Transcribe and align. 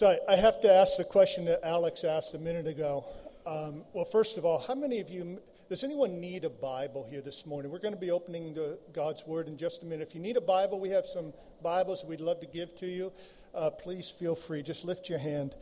So 0.00 0.08
I, 0.08 0.32
I, 0.32 0.36
have 0.36 0.62
to 0.62 0.72
ask 0.72 0.96
the 0.96 1.04
question 1.04 1.44
that 1.44 1.60
Alex 1.62 2.04
asked 2.04 2.32
a 2.32 2.38
minute 2.38 2.66
ago. 2.66 3.04
Um, 3.44 3.82
well, 3.92 4.06
first 4.06 4.38
of 4.38 4.46
all, 4.46 4.58
how 4.58 4.74
many 4.74 4.98
of 4.98 5.10
you, 5.10 5.42
does 5.68 5.84
anyone 5.84 6.22
need 6.22 6.46
a 6.46 6.48
Bible 6.48 7.06
here 7.10 7.20
this 7.20 7.44
morning? 7.44 7.70
We're 7.70 7.80
going 7.80 7.92
to 7.92 8.00
be 8.00 8.10
opening 8.10 8.54
the, 8.54 8.78
God's 8.94 9.26
Word 9.26 9.46
in 9.46 9.58
just 9.58 9.82
a 9.82 9.84
minute. 9.84 10.08
If 10.08 10.14
you 10.14 10.22
need 10.22 10.38
a 10.38 10.40
Bible, 10.40 10.80
we 10.80 10.88
have 10.88 11.04
some 11.04 11.34
Bibles 11.62 12.02
we'd 12.02 12.22
love 12.22 12.40
to 12.40 12.46
give 12.46 12.74
to 12.76 12.86
you. 12.86 13.12
Uh, 13.54 13.68
please 13.68 14.08
feel 14.08 14.34
free. 14.34 14.62
Just 14.62 14.86
lift 14.86 15.10
your 15.10 15.18
hand. 15.18 15.54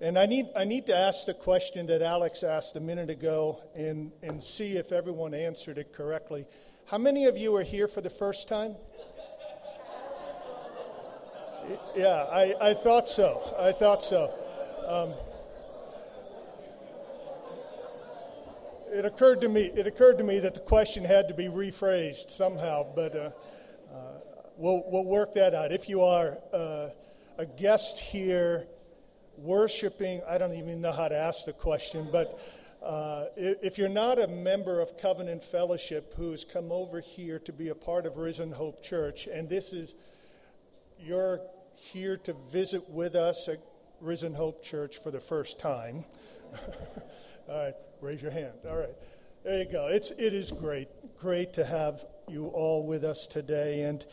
And 0.00 0.16
I 0.16 0.26
need, 0.26 0.46
I 0.54 0.62
need 0.62 0.86
to 0.86 0.96
ask 0.96 1.26
the 1.26 1.34
question 1.34 1.86
that 1.86 2.02
Alex 2.02 2.44
asked 2.44 2.76
a 2.76 2.80
minute 2.80 3.10
ago 3.10 3.64
and, 3.74 4.12
and 4.22 4.44
see 4.44 4.76
if 4.76 4.92
everyone 4.92 5.34
answered 5.34 5.76
it 5.76 5.92
correctly. 5.92 6.46
How 6.84 6.98
many 6.98 7.24
of 7.24 7.36
you 7.36 7.56
are 7.56 7.64
here 7.64 7.88
for 7.88 8.00
the 8.00 8.10
first 8.10 8.46
time? 8.46 8.76
Yeah, 11.96 12.24
I, 12.30 12.54
I 12.60 12.74
thought 12.74 13.08
so. 13.08 13.54
I 13.58 13.72
thought 13.72 14.02
so. 14.02 14.32
Um, 14.86 15.14
it 18.90 19.04
occurred 19.04 19.40
to 19.42 19.48
me. 19.48 19.70
It 19.74 19.86
occurred 19.86 20.18
to 20.18 20.24
me 20.24 20.38
that 20.40 20.54
the 20.54 20.60
question 20.60 21.04
had 21.04 21.28
to 21.28 21.34
be 21.34 21.46
rephrased 21.46 22.30
somehow, 22.30 22.86
but 22.94 23.14
uh, 23.14 23.30
uh, 23.92 23.98
we'll 24.56 24.82
we'll 24.86 25.04
work 25.04 25.34
that 25.34 25.54
out. 25.54 25.72
If 25.72 25.88
you 25.88 26.02
are 26.02 26.38
uh, 26.52 26.88
a 27.38 27.46
guest 27.46 27.98
here, 27.98 28.66
worshiping, 29.36 30.20
I 30.28 30.38
don't 30.38 30.54
even 30.54 30.80
know 30.80 30.92
how 30.92 31.08
to 31.08 31.16
ask 31.16 31.44
the 31.44 31.52
question, 31.52 32.08
but. 32.10 32.38
Uh, 32.82 33.26
if 33.36 33.78
you're 33.78 33.88
not 33.88 34.18
a 34.18 34.26
member 34.26 34.80
of 34.80 34.98
Covenant 34.98 35.44
Fellowship 35.44 36.14
who's 36.16 36.44
come 36.44 36.72
over 36.72 36.98
here 36.98 37.38
to 37.38 37.52
be 37.52 37.68
a 37.68 37.74
part 37.76 38.06
of 38.06 38.16
Risen 38.16 38.50
Hope 38.50 38.82
Church, 38.82 39.28
and 39.28 39.48
this 39.48 39.72
is 39.72 39.94
your 40.98 41.42
here 41.82 42.16
to 42.16 42.34
visit 42.50 42.88
with 42.88 43.14
us 43.16 43.48
at 43.48 43.60
Risen 44.00 44.34
Hope 44.34 44.62
Church 44.62 44.98
for 44.98 45.10
the 45.10 45.20
first 45.20 45.58
time, 45.58 46.04
all 47.48 47.64
right, 47.64 47.74
raise 48.00 48.22
your 48.22 48.30
hand. 48.30 48.52
All 48.68 48.76
right, 48.76 48.94
there 49.42 49.58
you 49.58 49.64
go. 49.64 49.88
It's 49.88 50.10
it 50.12 50.32
is 50.32 50.52
great, 50.52 50.88
great 51.18 51.52
to 51.54 51.64
have 51.64 52.04
you 52.28 52.46
all 52.46 52.86
with 52.86 53.04
us 53.04 53.26
today. 53.26 53.82
And 53.82 54.04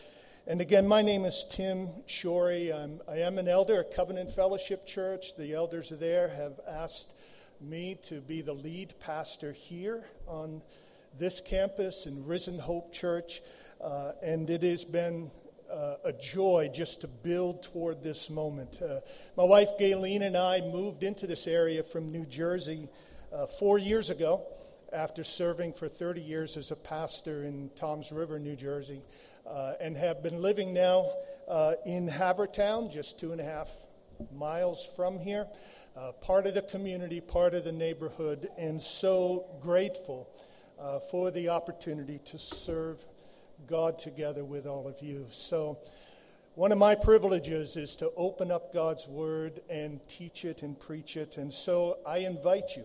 and 0.47 0.61
again, 0.61 0.87
my 0.87 1.03
name 1.03 1.25
is 1.25 1.45
Tim 1.49 1.89
Shorey. 2.07 2.73
I'm 2.73 3.01
I 3.07 3.17
am 3.17 3.37
an 3.37 3.47
elder 3.47 3.81
at 3.81 3.93
Covenant 3.93 4.31
Fellowship 4.31 4.87
Church. 4.87 5.35
The 5.37 5.53
elders 5.53 5.93
there 5.95 6.29
have 6.29 6.59
asked 6.67 7.13
me 7.61 7.99
to 8.03 8.19
be 8.19 8.41
the 8.41 8.53
lead 8.53 8.95
pastor 8.99 9.51
here 9.51 10.05
on 10.27 10.61
this 11.17 11.39
campus 11.39 12.05
in 12.05 12.25
Risen 12.25 12.57
Hope 12.57 12.93
Church, 12.93 13.41
uh, 13.81 14.13
and 14.23 14.49
it 14.49 14.63
has 14.63 14.85
been 14.85 15.29
uh, 15.71 15.95
a 16.03 16.13
joy 16.13 16.69
just 16.73 17.01
to 17.01 17.07
build 17.07 17.63
toward 17.63 18.03
this 18.03 18.29
moment. 18.29 18.81
Uh, 18.81 18.99
my 19.37 19.43
wife 19.43 19.69
Gayleen 19.79 20.23
and 20.23 20.35
I 20.35 20.61
moved 20.61 21.03
into 21.03 21.27
this 21.27 21.47
area 21.47 21.83
from 21.83 22.11
New 22.11 22.25
Jersey 22.25 22.89
uh, 23.31 23.45
four 23.45 23.77
years 23.77 24.09
ago 24.09 24.45
after 24.91 25.23
serving 25.23 25.73
for 25.73 25.87
30 25.87 26.21
years 26.21 26.57
as 26.57 26.71
a 26.71 26.75
pastor 26.75 27.43
in 27.43 27.69
Toms 27.75 28.11
River, 28.11 28.39
New 28.39 28.55
Jersey, 28.55 29.01
uh, 29.47 29.73
and 29.79 29.95
have 29.95 30.23
been 30.23 30.41
living 30.41 30.73
now 30.73 31.11
uh, 31.47 31.73
in 31.85 32.09
Havertown, 32.09 32.91
just 32.91 33.19
two 33.19 33.31
and 33.31 33.39
a 33.39 33.43
half 33.43 33.69
miles 34.33 34.87
from 34.95 35.19
here. 35.19 35.47
Uh, 35.95 36.11
part 36.13 36.47
of 36.47 36.53
the 36.53 36.61
community, 36.61 37.21
part 37.21 37.53
of 37.53 37.63
the 37.63 37.71
neighborhood, 37.71 38.49
and 38.57 38.81
so 38.81 39.45
grateful 39.61 40.29
for 41.11 41.29
the 41.29 41.49
opportunity 41.49 42.19
to 42.23 42.39
serve 42.39 43.05
God 43.69 43.99
together 43.99 44.43
with 44.43 44.65
all 44.65 44.87
of 44.87 44.95
you. 44.99 45.27
So, 45.31 45.77
one 46.55 46.71
of 46.71 46.79
my 46.79 46.95
privileges 46.95 47.77
is 47.77 47.95
to 47.97 48.11
open 48.17 48.51
up 48.51 48.73
God's 48.73 49.07
Word 49.07 49.61
and 49.69 49.99
teach 50.07 50.43
it 50.43 50.63
and 50.63 50.77
preach 50.77 51.15
it. 51.15 51.37
And 51.37 51.53
so 51.53 51.99
I 52.05 52.17
invite 52.17 52.75
you 52.75 52.83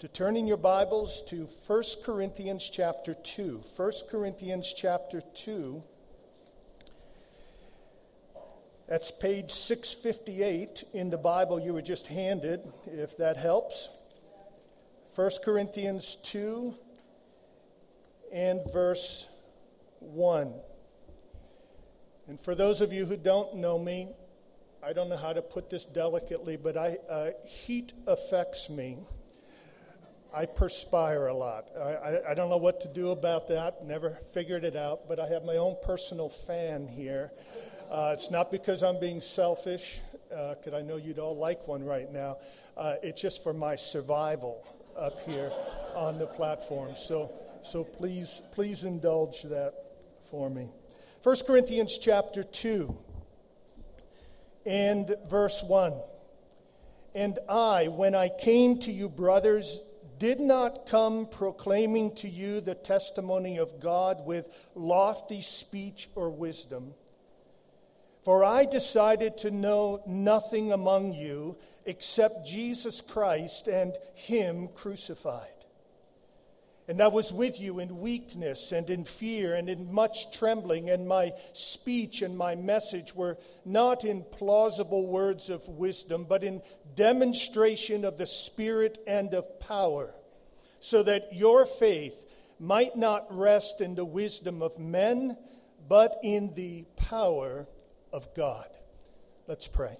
to 0.00 0.08
turn 0.08 0.36
in 0.36 0.46
your 0.46 0.56
Bibles 0.56 1.22
to 1.28 1.48
1 1.66 1.82
Corinthians 2.04 2.68
chapter 2.68 3.14
2. 3.14 3.62
1 3.76 3.92
Corinthians 4.10 4.74
chapter 4.76 5.22
2. 5.34 5.82
That's 8.88 9.10
page 9.12 9.52
658 9.52 10.84
in 10.92 11.08
the 11.08 11.16
Bible 11.16 11.60
you 11.60 11.72
were 11.72 11.82
just 11.82 12.08
handed, 12.08 12.60
if 12.86 13.16
that 13.18 13.36
helps. 13.36 13.88
1 15.14 15.30
Corinthians 15.42 16.18
2 16.24 16.74
and 18.32 18.60
verse 18.70 19.26
1. 20.06 20.54
And 22.28 22.40
for 22.40 22.54
those 22.54 22.80
of 22.80 22.92
you 22.92 23.06
who 23.06 23.16
don't 23.16 23.56
know 23.56 23.78
me, 23.78 24.08
I 24.82 24.92
don't 24.92 25.08
know 25.08 25.16
how 25.16 25.32
to 25.32 25.42
put 25.42 25.70
this 25.70 25.84
delicately, 25.84 26.56
but 26.56 26.76
I, 26.76 26.98
uh, 27.08 27.30
heat 27.44 27.92
affects 28.06 28.68
me. 28.68 28.98
I 30.34 30.46
perspire 30.46 31.26
a 31.26 31.34
lot. 31.34 31.68
I, 31.76 31.80
I, 31.80 32.30
I, 32.30 32.34
don't 32.34 32.50
know 32.50 32.56
what 32.56 32.80
to 32.82 32.88
do 32.88 33.10
about 33.10 33.48
that, 33.48 33.84
never 33.84 34.18
figured 34.32 34.64
it 34.64 34.76
out, 34.76 35.08
but 35.08 35.18
I 35.18 35.28
have 35.28 35.44
my 35.44 35.56
own 35.56 35.76
personal 35.82 36.28
fan 36.28 36.86
here. 36.86 37.32
Uh, 37.90 38.10
it's 38.12 38.30
not 38.30 38.50
because 38.50 38.82
I'm 38.82 39.00
being 39.00 39.20
selfish, 39.20 40.00
because 40.28 40.72
uh, 40.72 40.76
I 40.76 40.82
know 40.82 40.96
you'd 40.96 41.18
all 41.18 41.36
like 41.36 41.66
one 41.66 41.82
right 41.82 42.12
now. 42.12 42.38
Uh, 42.76 42.96
it's 43.02 43.20
just 43.20 43.42
for 43.42 43.52
my 43.52 43.76
survival 43.76 44.66
up 44.98 45.20
here 45.24 45.50
on 45.94 46.18
the 46.18 46.26
platform. 46.26 46.94
So, 46.96 47.32
so 47.62 47.84
please, 47.84 48.42
please 48.52 48.84
indulge 48.84 49.42
that 49.44 49.85
for 50.30 50.50
me. 50.50 50.68
1 51.22 51.36
Corinthians 51.46 51.98
chapter 51.98 52.44
2 52.44 52.96
and 54.64 55.14
verse 55.28 55.62
1. 55.62 55.94
And 57.14 57.38
I, 57.48 57.88
when 57.88 58.14
I 58.14 58.28
came 58.28 58.78
to 58.80 58.92
you, 58.92 59.08
brothers, 59.08 59.80
did 60.18 60.40
not 60.40 60.86
come 60.86 61.26
proclaiming 61.26 62.14
to 62.16 62.28
you 62.28 62.60
the 62.60 62.74
testimony 62.74 63.58
of 63.58 63.80
God 63.80 64.24
with 64.24 64.46
lofty 64.74 65.40
speech 65.40 66.08
or 66.14 66.30
wisdom. 66.30 66.94
For 68.22 68.44
I 68.44 68.64
decided 68.64 69.38
to 69.38 69.50
know 69.50 70.02
nothing 70.06 70.72
among 70.72 71.12
you 71.12 71.56
except 71.84 72.46
Jesus 72.46 73.00
Christ 73.00 73.68
and 73.68 73.94
Him 74.14 74.68
crucified. 74.74 75.55
And 76.88 77.02
I 77.02 77.08
was 77.08 77.32
with 77.32 77.58
you 77.58 77.80
in 77.80 77.98
weakness 77.98 78.70
and 78.70 78.88
in 78.90 79.04
fear 79.04 79.54
and 79.54 79.68
in 79.68 79.92
much 79.92 80.30
trembling, 80.38 80.88
and 80.88 81.08
my 81.08 81.32
speech 81.52 82.22
and 82.22 82.38
my 82.38 82.54
message 82.54 83.12
were 83.12 83.38
not 83.64 84.04
in 84.04 84.22
plausible 84.22 85.06
words 85.06 85.50
of 85.50 85.66
wisdom, 85.68 86.26
but 86.28 86.44
in 86.44 86.62
demonstration 86.94 88.04
of 88.04 88.18
the 88.18 88.26
Spirit 88.26 89.02
and 89.06 89.34
of 89.34 89.58
power, 89.58 90.14
so 90.78 91.02
that 91.02 91.34
your 91.34 91.66
faith 91.66 92.24
might 92.60 92.96
not 92.96 93.36
rest 93.36 93.80
in 93.80 93.96
the 93.96 94.04
wisdom 94.04 94.62
of 94.62 94.78
men, 94.78 95.36
but 95.88 96.18
in 96.22 96.54
the 96.54 96.84
power 96.96 97.66
of 98.12 98.32
God. 98.34 98.68
Let's 99.48 99.66
pray. 99.66 99.98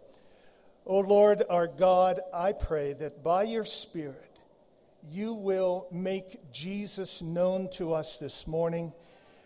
O 0.85 1.01
Lord 1.01 1.43
our 1.51 1.67
God, 1.67 2.21
I 2.33 2.53
pray 2.53 2.93
that 2.95 3.25
by 3.25 3.43
your 3.43 3.65
Spirit, 3.65 4.26
you 5.09 5.35
will 5.35 5.87
make 5.93 6.51
Jesus 6.53 7.23
known 7.23 7.71
to 7.73 7.95
us 7.95 8.17
this 8.17 8.47
morning, 8.47 8.93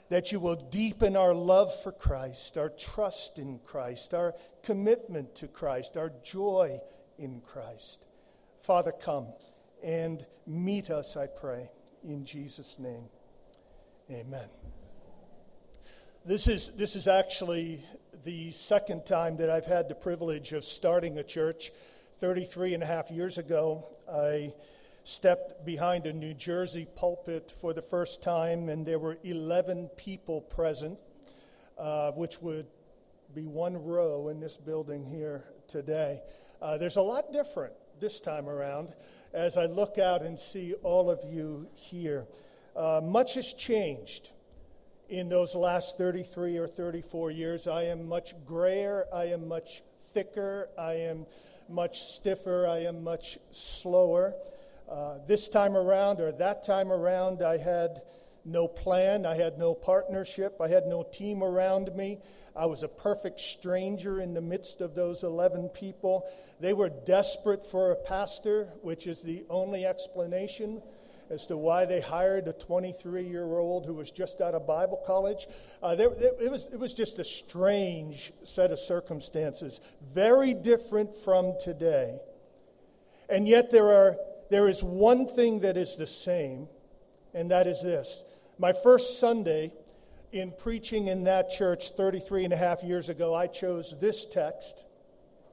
that 0.08 0.32
you 0.32 0.40
will 0.40 0.56
deepen 0.56 1.16
our 1.16 1.34
love 1.34 1.72
for 1.82 1.92
Christ, 1.92 2.56
our 2.56 2.70
trust 2.70 3.38
in 3.38 3.60
Christ, 3.64 4.14
our 4.14 4.34
commitment 4.62 5.34
to 5.36 5.48
Christ, 5.48 5.96
our 5.96 6.12
joy 6.22 6.80
in 7.18 7.40
Christ. 7.40 8.04
Father, 8.62 8.92
come 8.92 9.28
and 9.82 10.24
meet 10.46 10.90
us, 10.90 11.16
I 11.16 11.26
pray, 11.26 11.70
in 12.02 12.24
Jesus' 12.24 12.78
name. 12.78 13.04
Amen. 14.10 14.48
This 16.24 16.48
is, 16.48 16.70
this 16.76 16.96
is 16.96 17.06
actually 17.06 17.84
the 18.24 18.50
second 18.52 19.06
time 19.06 19.36
that 19.38 19.48
I've 19.48 19.64
had 19.64 19.88
the 19.88 19.94
privilege 19.94 20.52
of 20.52 20.64
starting 20.64 21.18
a 21.18 21.22
church. 21.22 21.72
33 22.18 22.74
and 22.74 22.82
a 22.82 22.86
half 22.86 23.10
years 23.10 23.38
ago, 23.38 23.86
I 24.12 24.52
stepped 25.10 25.64
behind 25.64 26.06
a 26.06 26.12
New 26.12 26.32
Jersey 26.34 26.86
pulpit 26.94 27.52
for 27.60 27.74
the 27.74 27.82
first 27.82 28.22
time, 28.22 28.68
and 28.68 28.86
there 28.86 28.98
were 29.00 29.18
11 29.24 29.88
people 29.96 30.40
present, 30.40 30.98
uh, 31.78 32.12
which 32.12 32.40
would 32.40 32.66
be 33.34 33.44
one 33.44 33.76
row 33.84 34.28
in 34.28 34.38
this 34.38 34.56
building 34.56 35.04
here 35.04 35.44
today. 35.66 36.22
Uh, 36.62 36.78
there's 36.78 36.96
a 36.96 37.02
lot 37.02 37.32
different 37.32 37.72
this 37.98 38.20
time 38.20 38.48
around 38.48 38.92
as 39.32 39.56
I 39.56 39.66
look 39.66 39.98
out 39.98 40.22
and 40.22 40.38
see 40.38 40.74
all 40.84 41.10
of 41.10 41.18
you 41.24 41.66
here. 41.74 42.26
Uh, 42.76 43.00
much 43.02 43.34
has 43.34 43.52
changed 43.52 44.30
in 45.08 45.28
those 45.28 45.56
last 45.56 45.98
33 45.98 46.56
or 46.56 46.68
34 46.68 47.32
years. 47.32 47.66
I 47.66 47.82
am 47.82 48.08
much 48.08 48.34
grayer, 48.46 49.06
I 49.12 49.24
am 49.24 49.48
much 49.48 49.82
thicker, 50.14 50.68
I 50.78 50.92
am 50.92 51.26
much 51.68 52.02
stiffer, 52.02 52.66
I 52.68 52.84
am 52.84 53.02
much 53.02 53.38
slower. 53.50 54.34
Uh, 54.90 55.18
this 55.28 55.48
time 55.48 55.76
around 55.76 56.20
or 56.20 56.32
that 56.32 56.64
time 56.64 56.90
around, 56.90 57.42
I 57.42 57.58
had 57.58 58.02
no 58.44 58.66
plan. 58.66 59.24
I 59.24 59.36
had 59.36 59.56
no 59.56 59.72
partnership. 59.72 60.60
I 60.60 60.66
had 60.66 60.86
no 60.86 61.04
team 61.04 61.44
around 61.44 61.94
me. 61.94 62.18
I 62.56 62.66
was 62.66 62.82
a 62.82 62.88
perfect 62.88 63.40
stranger 63.40 64.20
in 64.20 64.34
the 64.34 64.40
midst 64.40 64.80
of 64.80 64.96
those 64.96 65.22
11 65.22 65.68
people. 65.68 66.28
They 66.58 66.72
were 66.72 66.88
desperate 66.88 67.64
for 67.66 67.92
a 67.92 67.96
pastor, 67.96 68.68
which 68.82 69.06
is 69.06 69.22
the 69.22 69.44
only 69.48 69.86
explanation 69.86 70.82
as 71.30 71.46
to 71.46 71.56
why 71.56 71.84
they 71.84 72.00
hired 72.00 72.48
a 72.48 72.52
23 72.52 73.22
year 73.22 73.44
old 73.44 73.86
who 73.86 73.94
was 73.94 74.10
just 74.10 74.40
out 74.40 74.54
of 74.54 74.66
Bible 74.66 75.00
college. 75.06 75.46
Uh, 75.80 75.94
there, 75.94 76.10
it, 76.12 76.50
was, 76.50 76.66
it 76.72 76.78
was 76.78 76.92
just 76.92 77.20
a 77.20 77.24
strange 77.24 78.32
set 78.42 78.72
of 78.72 78.80
circumstances, 78.80 79.80
very 80.12 80.52
different 80.52 81.14
from 81.14 81.54
today. 81.60 82.18
And 83.28 83.46
yet, 83.46 83.70
there, 83.70 83.86
are, 83.86 84.16
there 84.50 84.68
is 84.68 84.82
one 84.82 85.26
thing 85.26 85.60
that 85.60 85.76
is 85.76 85.96
the 85.96 86.06
same, 86.06 86.68
and 87.32 87.50
that 87.50 87.66
is 87.66 87.82
this. 87.82 88.22
My 88.58 88.72
first 88.72 89.18
Sunday 89.18 89.72
in 90.32 90.52
preaching 90.58 91.08
in 91.08 91.24
that 91.24 91.50
church 91.50 91.92
33 91.92 92.44
and 92.44 92.52
a 92.52 92.56
half 92.56 92.82
years 92.82 93.08
ago, 93.08 93.34
I 93.34 93.46
chose 93.46 93.94
this 94.00 94.26
text 94.26 94.84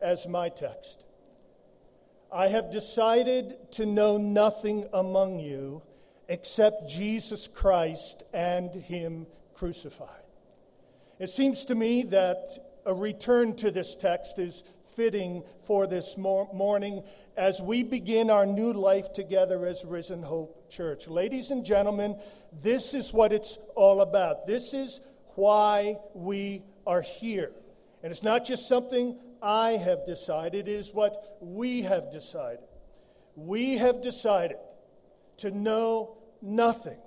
as 0.02 0.28
my 0.28 0.50
text. 0.50 1.06
I 2.32 2.50
have 2.50 2.72
decided 2.72 3.72
to 3.74 3.86
know 3.86 4.18
nothing 4.18 4.88
among 4.94 5.40
you 5.40 5.82
except 6.28 6.90
Jesus 6.90 7.48
Christ 7.48 8.24
and 8.34 8.72
Him 8.72 9.28
crucified. 9.54 10.10
It 11.20 11.30
seems 11.30 11.66
to 11.66 11.76
me 11.76 12.04
that 12.04 12.82
a 12.86 12.94
return 12.94 13.56
to 13.58 13.72
this 13.72 13.96
text 13.96 14.38
is 14.38 14.64
fitting 14.96 15.44
for 15.66 15.88
this 15.88 16.18
morning 16.18 17.04
as 17.38 17.62
we 17.62 17.84
begin 17.84 18.32
our 18.32 18.48
new 18.48 18.74
life 18.74 19.14
together 19.14 19.68
as 19.68 19.86
Risen 19.86 20.24
Hope 20.24 20.70
Church. 20.72 21.08
Ladies 21.08 21.52
and 21.52 21.64
gentlemen, 21.64 22.20
this 22.64 22.96
is 22.96 23.14
what 23.14 23.32
it's 23.32 23.60
all 23.76 24.02
about. 24.02 24.48
This 24.48 24.74
is 24.74 25.00
why 25.36 25.98
we 26.16 26.64
are 26.88 27.04
here. 27.04 27.52
And 28.02 28.12
it's 28.12 28.24
not 28.24 28.44
just 28.44 28.68
something 28.68 29.20
I 29.42 29.74
have 29.74 30.06
decided, 30.08 30.68
it 30.68 30.72
is 30.72 30.92
what 30.92 31.38
we 31.40 31.84
have 31.84 32.12
decided. 32.12 32.66
We 33.36 33.78
have 33.78 34.02
decided 34.02 34.58
to 35.38 35.52
know 35.52 36.18
nothing 36.42 36.98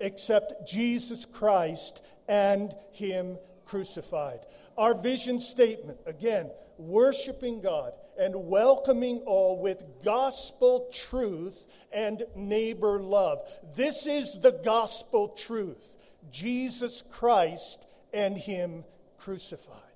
except 0.00 0.68
Jesus 0.68 1.24
Christ 1.24 2.02
and 2.28 2.74
Him 2.90 3.38
crucified. 3.64 4.40
Our 4.76 4.92
vision 4.92 5.40
statement, 5.40 5.98
again, 6.04 6.50
worshiping 6.76 7.62
God 7.62 7.92
and 8.18 8.34
welcoming 8.48 9.18
all 9.20 9.58
with 9.58 9.82
gospel 10.04 10.90
truth 10.92 11.64
and 11.92 12.24
neighbor 12.34 13.00
love. 13.00 13.40
This 13.76 14.06
is 14.06 14.38
the 14.40 14.52
gospel 14.64 15.28
truth 15.28 15.96
Jesus 16.30 17.02
Christ 17.10 17.86
and 18.12 18.36
Him 18.36 18.84
crucified. 19.18 19.91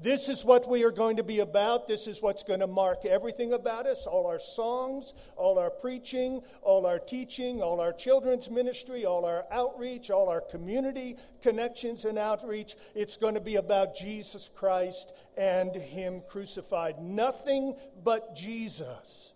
This 0.00 0.28
is 0.28 0.44
what 0.44 0.68
we 0.68 0.84
are 0.84 0.92
going 0.92 1.16
to 1.16 1.24
be 1.24 1.40
about. 1.40 1.88
This 1.88 2.06
is 2.06 2.22
what's 2.22 2.44
going 2.44 2.60
to 2.60 2.68
mark 2.68 3.04
everything 3.04 3.52
about 3.52 3.84
us 3.86 4.06
all 4.06 4.26
our 4.26 4.38
songs, 4.38 5.12
all 5.36 5.58
our 5.58 5.70
preaching, 5.70 6.40
all 6.62 6.86
our 6.86 7.00
teaching, 7.00 7.60
all 7.60 7.80
our 7.80 7.92
children's 7.92 8.48
ministry, 8.48 9.04
all 9.04 9.24
our 9.24 9.44
outreach, 9.50 10.08
all 10.10 10.28
our 10.28 10.40
community 10.40 11.16
connections 11.42 12.04
and 12.04 12.16
outreach. 12.16 12.76
It's 12.94 13.16
going 13.16 13.34
to 13.34 13.40
be 13.40 13.56
about 13.56 13.96
Jesus 13.96 14.48
Christ 14.54 15.12
and 15.36 15.74
Him 15.74 16.22
crucified. 16.28 17.00
Nothing 17.00 17.74
but 18.04 18.36
Jesus. 18.36 19.32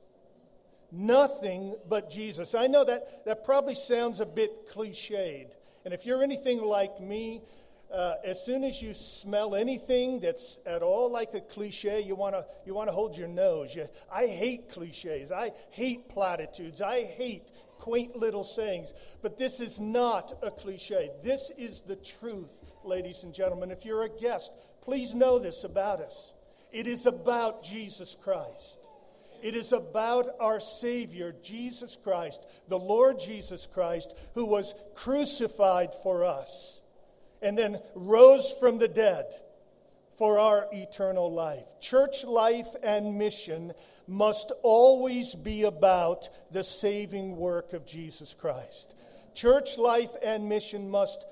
Nothing 0.93 1.75
but 1.89 2.09
Jesus. 2.09 2.55
I 2.55 2.69
know 2.69 2.85
that 2.85 3.25
that 3.25 3.45
probably 3.45 3.75
sounds 3.75 4.21
a 4.21 4.27
bit 4.27 4.69
cliched. 4.73 5.49
And 5.85 5.93
if 5.93 6.07
you're 6.07 6.23
anything 6.23 6.63
like 6.63 7.01
me, 7.01 7.43
uh, 7.93 8.15
as 8.25 8.43
soon 8.43 8.65
as 8.65 8.81
you 8.81 8.95
smell 8.95 9.55
anything 9.55 10.19
that's 10.21 10.59
at 10.65 10.83
all 10.83 11.11
like 11.11 11.35
a 11.35 11.41
cliche, 11.41 12.01
you 12.01 12.15
want 12.15 12.35
to 12.35 12.45
you 12.65 12.75
want 12.75 12.89
to 12.89 12.93
hold 12.93 13.17
your 13.17 13.29
nose. 13.29 13.75
You, 13.75 13.89
I 14.11 14.27
hate 14.27 14.71
cliches. 14.71 15.31
I 15.31 15.53
hate 15.71 16.09
platitudes. 16.09 16.81
I 16.81 17.05
hate 17.05 17.49
quaint 17.79 18.17
little 18.17 18.45
sayings. 18.45 18.93
But 19.21 19.39
this 19.39 19.61
is 19.61 19.79
not 19.79 20.39
a 20.43 20.51
cliche. 20.51 21.11
This 21.23 21.51
is 21.59 21.81
the 21.81 21.97
truth, 21.97 22.51
ladies 22.83 23.25
and 23.25 23.35
gentlemen. 23.35 23.71
If 23.71 23.85
you're 23.85 24.05
a 24.05 24.09
guest, 24.09 24.53
please 24.83 25.15
know 25.15 25.39
this 25.39 25.65
about 25.65 26.01
us. 26.01 26.33
It 26.73 26.87
is 26.87 27.05
about 27.05 27.63
Jesus 27.63 28.17
Christ. 28.23 28.79
It 29.43 29.57
is 29.57 29.73
about 29.73 30.31
our 30.41 30.61
Savior, 30.61 31.35
Jesus 31.43 31.99
Christ, 32.03 32.47
the 32.69 32.79
Lord 32.79 33.19
Jesus 33.19 33.67
Christ, 33.67 34.15
who 34.35 34.47
was 34.47 34.73
crucified 34.95 35.93
for 36.03 36.25
us 36.25 36.81
and 37.43 37.59
then 37.59 37.81
rose 37.95 38.55
from 38.61 38.79
the 38.79 38.89
dead 38.89 39.27
for 40.19 40.39
our 40.39 40.67
eternal 40.73 41.33
life. 41.33 41.65
Church 41.81 42.25
life 42.25 42.69
and 42.83 43.19
mission 43.19 43.73
must 44.07 44.53
always 44.63 45.35
be 45.35 45.65
about 45.65 46.29
the 46.51 46.63
saving 46.63 47.37
work 47.37 47.73
of 47.73 47.87
Jesus 47.87 48.35
Christ. 48.35 48.95
Church 49.35 49.79
life 49.79 50.11
and 50.23 50.49
mission 50.49 50.91
must 50.91 51.25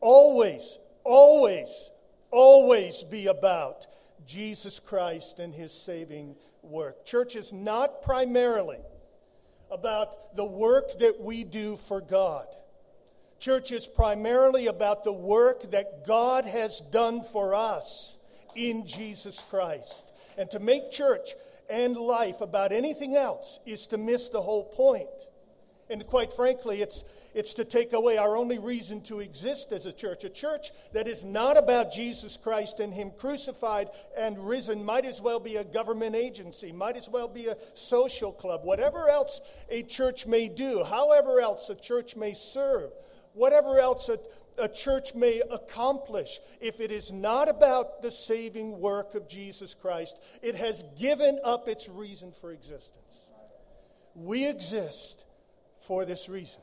always, 0.00 0.78
always, 1.04 1.90
always 2.30 3.02
be 3.04 3.26
about 3.26 3.86
Jesus 4.26 4.78
Christ 4.78 5.38
and 5.38 5.54
his 5.54 5.72
saving 5.72 6.36
work. 6.62 7.04
Church 7.04 7.36
is 7.36 7.52
not 7.52 8.02
primarily 8.02 8.78
about 9.70 10.36
the 10.36 10.44
work 10.44 10.98
that 10.98 11.20
we 11.20 11.44
do 11.44 11.78
for 11.88 12.00
God. 12.00 12.46
Church 13.38 13.70
is 13.70 13.86
primarily 13.86 14.66
about 14.66 15.04
the 15.04 15.12
work 15.12 15.70
that 15.70 16.06
God 16.06 16.46
has 16.46 16.80
done 16.90 17.22
for 17.22 17.54
us 17.54 18.16
in 18.54 18.86
Jesus 18.86 19.38
Christ. 19.50 20.12
And 20.38 20.50
to 20.50 20.58
make 20.58 20.90
church 20.90 21.34
and 21.68 21.96
life 21.96 22.40
about 22.40 22.72
anything 22.72 23.16
else 23.16 23.60
is 23.66 23.86
to 23.88 23.98
miss 23.98 24.28
the 24.28 24.40
whole 24.40 24.64
point. 24.64 25.08
And 25.88 26.04
quite 26.06 26.32
frankly, 26.32 26.82
it's, 26.82 27.04
it's 27.32 27.54
to 27.54 27.64
take 27.64 27.92
away 27.92 28.16
our 28.16 28.36
only 28.36 28.58
reason 28.58 29.02
to 29.02 29.20
exist 29.20 29.70
as 29.70 29.86
a 29.86 29.92
church. 29.92 30.24
A 30.24 30.30
church 30.30 30.72
that 30.92 31.06
is 31.06 31.24
not 31.24 31.56
about 31.56 31.92
Jesus 31.92 32.36
Christ 32.42 32.80
and 32.80 32.92
Him 32.92 33.12
crucified 33.16 33.90
and 34.16 34.48
risen 34.48 34.84
might 34.84 35.04
as 35.04 35.20
well 35.20 35.38
be 35.38 35.56
a 35.56 35.64
government 35.64 36.16
agency, 36.16 36.72
might 36.72 36.96
as 36.96 37.08
well 37.08 37.28
be 37.28 37.46
a 37.46 37.56
social 37.74 38.32
club, 38.32 38.62
whatever 38.64 39.08
else 39.08 39.40
a 39.70 39.82
church 39.82 40.26
may 40.26 40.48
do, 40.48 40.82
however 40.82 41.40
else 41.40 41.68
a 41.68 41.74
church 41.76 42.16
may 42.16 42.32
serve 42.34 42.90
whatever 43.36 43.78
else 43.78 44.08
a, 44.08 44.18
a 44.58 44.68
church 44.68 45.14
may 45.14 45.42
accomplish, 45.50 46.40
if 46.60 46.80
it 46.80 46.90
is 46.90 47.12
not 47.12 47.48
about 47.48 48.02
the 48.02 48.10
saving 48.10 48.80
work 48.80 49.14
of 49.14 49.28
Jesus 49.28 49.74
Christ, 49.74 50.18
it 50.42 50.56
has 50.56 50.82
given 50.98 51.38
up 51.44 51.68
its 51.68 51.88
reason 51.88 52.32
for 52.40 52.50
existence. 52.50 53.28
We 54.14 54.48
exist 54.48 55.22
for 55.86 56.04
this 56.04 56.28
reason 56.28 56.62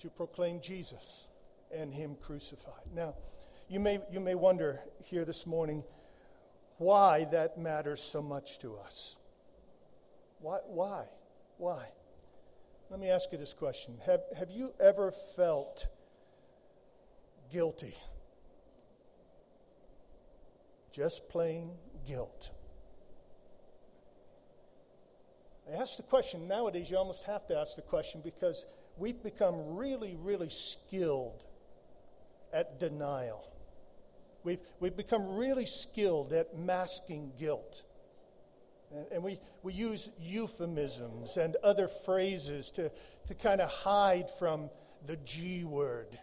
to 0.00 0.10
proclaim 0.10 0.60
Jesus 0.60 1.28
and 1.72 1.94
Him 1.94 2.16
crucified. 2.20 2.84
Now, 2.94 3.14
you 3.68 3.78
may, 3.78 4.00
you 4.10 4.20
may 4.20 4.34
wonder 4.34 4.80
here 5.04 5.24
this 5.24 5.46
morning 5.46 5.84
why 6.78 7.26
that 7.30 7.58
matters 7.58 8.02
so 8.02 8.20
much 8.20 8.58
to 8.60 8.76
us. 8.76 9.16
Why? 10.40 10.58
Why? 10.66 11.04
Why? 11.58 11.86
Let 12.90 13.00
me 13.00 13.10
ask 13.10 13.30
you 13.32 13.38
this 13.38 13.52
question 13.52 13.98
Have, 14.06 14.22
have 14.36 14.50
you 14.50 14.72
ever 14.80 15.10
felt 15.10 15.86
guilty? 17.52 17.94
Just 20.92 21.28
plain 21.28 21.70
guilt. 22.06 22.50
I 25.70 25.76
ask 25.76 25.96
the 25.96 26.02
question 26.02 26.48
nowadays, 26.48 26.90
you 26.90 26.96
almost 26.96 27.24
have 27.24 27.46
to 27.48 27.56
ask 27.56 27.76
the 27.76 27.82
question 27.82 28.22
because 28.24 28.64
we've 28.96 29.22
become 29.22 29.76
really, 29.76 30.16
really 30.22 30.48
skilled 30.48 31.44
at 32.54 32.80
denial. 32.80 33.46
We've, 34.44 34.60
we've 34.80 34.96
become 34.96 35.36
really 35.36 35.66
skilled 35.66 36.32
at 36.32 36.56
masking 36.58 37.32
guilt. 37.38 37.82
And, 39.12 39.22
we, 39.22 39.38
we 39.62 39.74
use 39.74 40.08
euphemisms 40.18 41.36
and 41.36 41.56
other 41.62 41.88
phrases 41.88 42.70
to, 42.72 42.90
to 43.26 43.34
kind 43.34 43.60
of 43.60 43.70
hide 43.70 44.30
from 44.38 44.70
the 45.06 45.16
G 45.16 45.64
word. 45.64 46.18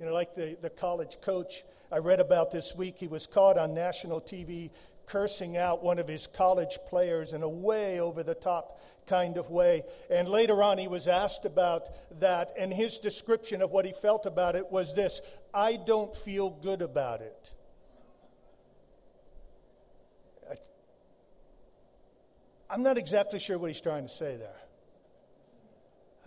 You 0.00 0.06
know, 0.06 0.12
like 0.12 0.34
the, 0.34 0.56
the 0.60 0.70
college 0.70 1.18
coach 1.20 1.64
I 1.92 1.98
read 1.98 2.20
about 2.20 2.50
this 2.50 2.74
week, 2.74 2.96
he 2.98 3.08
was 3.08 3.26
caught 3.26 3.58
on 3.58 3.74
national 3.74 4.20
TV 4.20 4.70
cursing 5.06 5.56
out 5.56 5.82
one 5.82 5.98
of 5.98 6.08
his 6.08 6.26
college 6.26 6.78
players 6.88 7.32
in 7.32 7.42
a 7.42 7.48
way 7.48 8.00
over 8.00 8.22
the 8.22 8.34
top 8.34 8.80
kind 9.06 9.36
of 9.36 9.50
way. 9.50 9.84
And 10.10 10.28
later 10.28 10.62
on, 10.62 10.78
he 10.78 10.88
was 10.88 11.06
asked 11.06 11.44
about 11.44 11.88
that, 12.20 12.52
and 12.58 12.72
his 12.72 12.98
description 12.98 13.62
of 13.62 13.70
what 13.70 13.84
he 13.84 13.92
felt 13.92 14.26
about 14.26 14.56
it 14.56 14.70
was 14.70 14.94
this 14.94 15.20
I 15.54 15.76
don't 15.76 16.14
feel 16.14 16.50
good 16.50 16.82
about 16.82 17.20
it. 17.20 17.52
I'm 22.68 22.82
not 22.82 22.98
exactly 22.98 23.38
sure 23.38 23.58
what 23.58 23.70
he's 23.70 23.80
trying 23.80 24.06
to 24.06 24.12
say 24.12 24.36
there. 24.36 24.60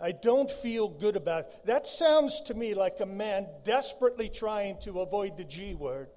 I 0.00 0.12
don't 0.12 0.50
feel 0.50 0.88
good 0.88 1.16
about 1.16 1.40
it. 1.40 1.66
That 1.66 1.86
sounds 1.86 2.40
to 2.46 2.54
me 2.54 2.72
like 2.72 3.00
a 3.00 3.06
man 3.06 3.46
desperately 3.64 4.30
trying 4.30 4.78
to 4.82 5.00
avoid 5.00 5.36
the 5.36 5.44
G 5.44 5.74
word, 5.74 6.08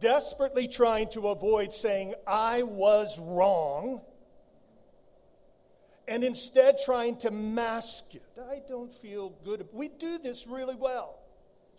desperately 0.00 0.68
trying 0.68 1.08
to 1.10 1.28
avoid 1.28 1.72
saying, 1.72 2.14
I 2.24 2.62
was 2.62 3.18
wrong, 3.18 4.02
and 6.06 6.22
instead 6.22 6.78
trying 6.84 7.16
to 7.18 7.32
mask 7.32 8.14
it. 8.14 8.22
I 8.48 8.62
don't 8.68 8.94
feel 8.94 9.30
good. 9.44 9.66
We 9.72 9.88
do 9.88 10.18
this 10.18 10.46
really 10.46 10.76
well. 10.76 11.18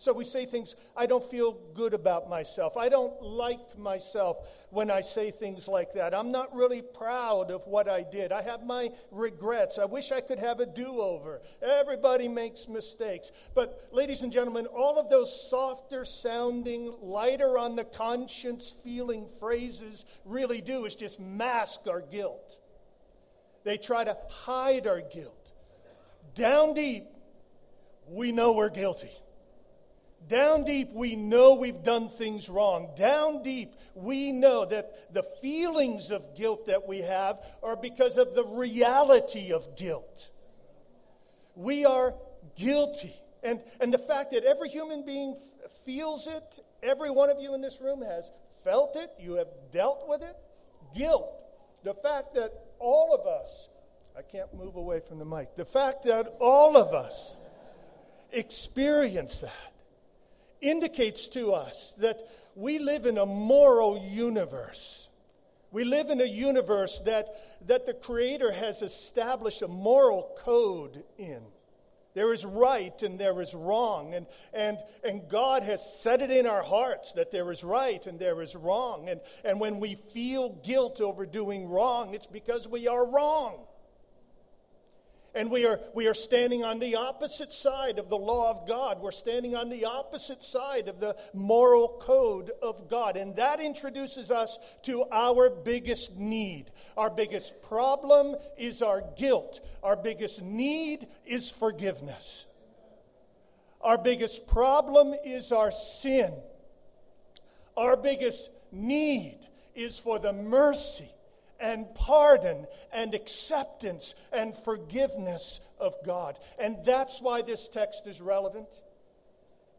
So 0.00 0.12
we 0.12 0.24
say 0.24 0.46
things, 0.46 0.76
I 0.96 1.06
don't 1.06 1.24
feel 1.24 1.58
good 1.74 1.92
about 1.92 2.30
myself. 2.30 2.76
I 2.76 2.88
don't 2.88 3.20
like 3.20 3.76
myself 3.76 4.46
when 4.70 4.92
I 4.92 5.00
say 5.00 5.32
things 5.32 5.66
like 5.66 5.94
that. 5.94 6.14
I'm 6.14 6.30
not 6.30 6.54
really 6.54 6.82
proud 6.82 7.50
of 7.50 7.66
what 7.66 7.88
I 7.88 8.04
did. 8.04 8.30
I 8.30 8.42
have 8.42 8.64
my 8.64 8.90
regrets. 9.10 9.76
I 9.76 9.86
wish 9.86 10.12
I 10.12 10.20
could 10.20 10.38
have 10.38 10.60
a 10.60 10.66
do 10.66 11.00
over. 11.00 11.42
Everybody 11.60 12.28
makes 12.28 12.68
mistakes. 12.68 13.32
But, 13.56 13.88
ladies 13.90 14.22
and 14.22 14.32
gentlemen, 14.32 14.66
all 14.66 15.00
of 15.00 15.10
those 15.10 15.50
softer 15.50 16.04
sounding, 16.04 16.94
lighter 17.02 17.58
on 17.58 17.74
the 17.74 17.84
conscience 17.84 18.72
feeling 18.84 19.26
phrases 19.40 20.04
really 20.24 20.60
do 20.60 20.84
is 20.84 20.94
just 20.94 21.18
mask 21.18 21.80
our 21.88 22.02
guilt. 22.02 22.56
They 23.64 23.78
try 23.78 24.04
to 24.04 24.16
hide 24.30 24.86
our 24.86 25.00
guilt. 25.00 25.34
Down 26.36 26.74
deep, 26.74 27.04
we 28.06 28.30
know 28.30 28.52
we're 28.52 28.70
guilty. 28.70 29.10
Down 30.26 30.64
deep, 30.64 30.92
we 30.92 31.16
know 31.16 31.54
we've 31.54 31.82
done 31.82 32.08
things 32.08 32.48
wrong. 32.48 32.90
Down 32.96 33.42
deep, 33.42 33.74
we 33.94 34.32
know 34.32 34.64
that 34.66 35.14
the 35.14 35.22
feelings 35.22 36.10
of 36.10 36.36
guilt 36.36 36.66
that 36.66 36.86
we 36.86 36.98
have 36.98 37.38
are 37.62 37.76
because 37.76 38.16
of 38.18 38.34
the 38.34 38.44
reality 38.44 39.52
of 39.52 39.76
guilt. 39.76 40.28
We 41.54 41.84
are 41.84 42.14
guilty. 42.56 43.14
And, 43.42 43.60
and 43.80 43.92
the 43.92 43.98
fact 43.98 44.32
that 44.32 44.44
every 44.44 44.68
human 44.68 45.04
being 45.04 45.36
f- 45.64 45.70
feels 45.84 46.26
it, 46.26 46.64
every 46.82 47.10
one 47.10 47.30
of 47.30 47.40
you 47.40 47.54
in 47.54 47.62
this 47.62 47.80
room 47.80 48.02
has 48.02 48.30
felt 48.64 48.96
it, 48.96 49.10
you 49.18 49.34
have 49.34 49.48
dealt 49.72 50.08
with 50.08 50.22
it. 50.22 50.36
Guilt. 50.94 51.32
The 51.84 51.94
fact 51.94 52.34
that 52.34 52.52
all 52.78 53.14
of 53.14 53.26
us, 53.26 53.50
I 54.16 54.22
can't 54.22 54.52
move 54.52 54.76
away 54.76 55.00
from 55.00 55.18
the 55.18 55.24
mic, 55.24 55.56
the 55.56 55.64
fact 55.64 56.04
that 56.04 56.34
all 56.40 56.76
of 56.76 56.92
us 56.92 57.36
experience 58.32 59.38
that 59.38 59.72
indicates 60.60 61.28
to 61.28 61.52
us 61.52 61.94
that 61.98 62.20
we 62.54 62.78
live 62.78 63.06
in 63.06 63.18
a 63.18 63.26
moral 63.26 63.98
universe. 64.10 65.08
We 65.70 65.84
live 65.84 66.10
in 66.10 66.20
a 66.20 66.24
universe 66.24 66.98
that, 67.04 67.26
that 67.66 67.86
the 67.86 67.94
Creator 67.94 68.52
has 68.52 68.82
established 68.82 69.62
a 69.62 69.68
moral 69.68 70.34
code 70.38 71.04
in. 71.18 71.42
There 72.14 72.32
is 72.32 72.44
right 72.44 73.00
and 73.02 73.16
there 73.16 73.40
is 73.40 73.54
wrong. 73.54 74.14
And, 74.14 74.26
and, 74.52 74.78
and 75.04 75.28
God 75.28 75.62
has 75.62 76.00
set 76.00 76.20
it 76.20 76.32
in 76.32 76.46
our 76.46 76.62
hearts 76.62 77.12
that 77.12 77.30
there 77.30 77.52
is 77.52 77.62
right 77.62 78.04
and 78.06 78.18
there 78.18 78.42
is 78.42 78.56
wrong. 78.56 79.08
And, 79.08 79.20
and 79.44 79.60
when 79.60 79.78
we 79.78 79.94
feel 79.94 80.48
guilt 80.64 81.00
over 81.00 81.26
doing 81.26 81.68
wrong, 81.68 82.14
it's 82.14 82.26
because 82.26 82.66
we 82.66 82.88
are 82.88 83.06
wrong. 83.06 83.67
And 85.34 85.50
we 85.50 85.66
are, 85.66 85.78
we 85.94 86.06
are 86.06 86.14
standing 86.14 86.64
on 86.64 86.78
the 86.78 86.96
opposite 86.96 87.52
side 87.52 87.98
of 87.98 88.08
the 88.08 88.16
law 88.16 88.50
of 88.50 88.66
God. 88.66 89.00
We're 89.00 89.10
standing 89.12 89.54
on 89.54 89.68
the 89.68 89.84
opposite 89.84 90.42
side 90.42 90.88
of 90.88 91.00
the 91.00 91.16
moral 91.34 91.98
code 92.00 92.52
of 92.62 92.88
God. 92.88 93.16
And 93.16 93.36
that 93.36 93.60
introduces 93.60 94.30
us 94.30 94.58
to 94.84 95.04
our 95.12 95.50
biggest 95.50 96.16
need. 96.16 96.70
Our 96.96 97.10
biggest 97.10 97.60
problem 97.62 98.36
is 98.56 98.80
our 98.80 99.04
guilt, 99.16 99.60
our 99.82 99.96
biggest 99.96 100.40
need 100.40 101.06
is 101.26 101.50
forgiveness. 101.50 102.46
Our 103.80 103.98
biggest 103.98 104.46
problem 104.46 105.14
is 105.24 105.52
our 105.52 105.70
sin. 105.70 106.32
Our 107.76 107.96
biggest 107.96 108.48
need 108.72 109.38
is 109.74 109.98
for 109.98 110.18
the 110.18 110.32
mercy 110.32 111.08
and 111.60 111.92
pardon 111.94 112.66
and 112.92 113.14
acceptance 113.14 114.14
and 114.32 114.56
forgiveness 114.56 115.60
of 115.78 115.94
God. 116.04 116.38
And 116.58 116.78
that's 116.84 117.20
why 117.20 117.42
this 117.42 117.68
text 117.68 118.06
is 118.06 118.20
relevant. 118.20 118.68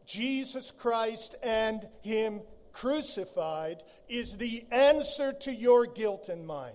Jesus 0.06 0.72
Christ 0.78 1.34
and 1.42 1.86
Him 2.02 2.40
crucified 2.72 3.82
is 4.08 4.36
the 4.36 4.64
answer 4.70 5.32
to 5.32 5.52
your 5.54 5.86
guilt 5.86 6.28
and 6.28 6.46
mine. 6.46 6.74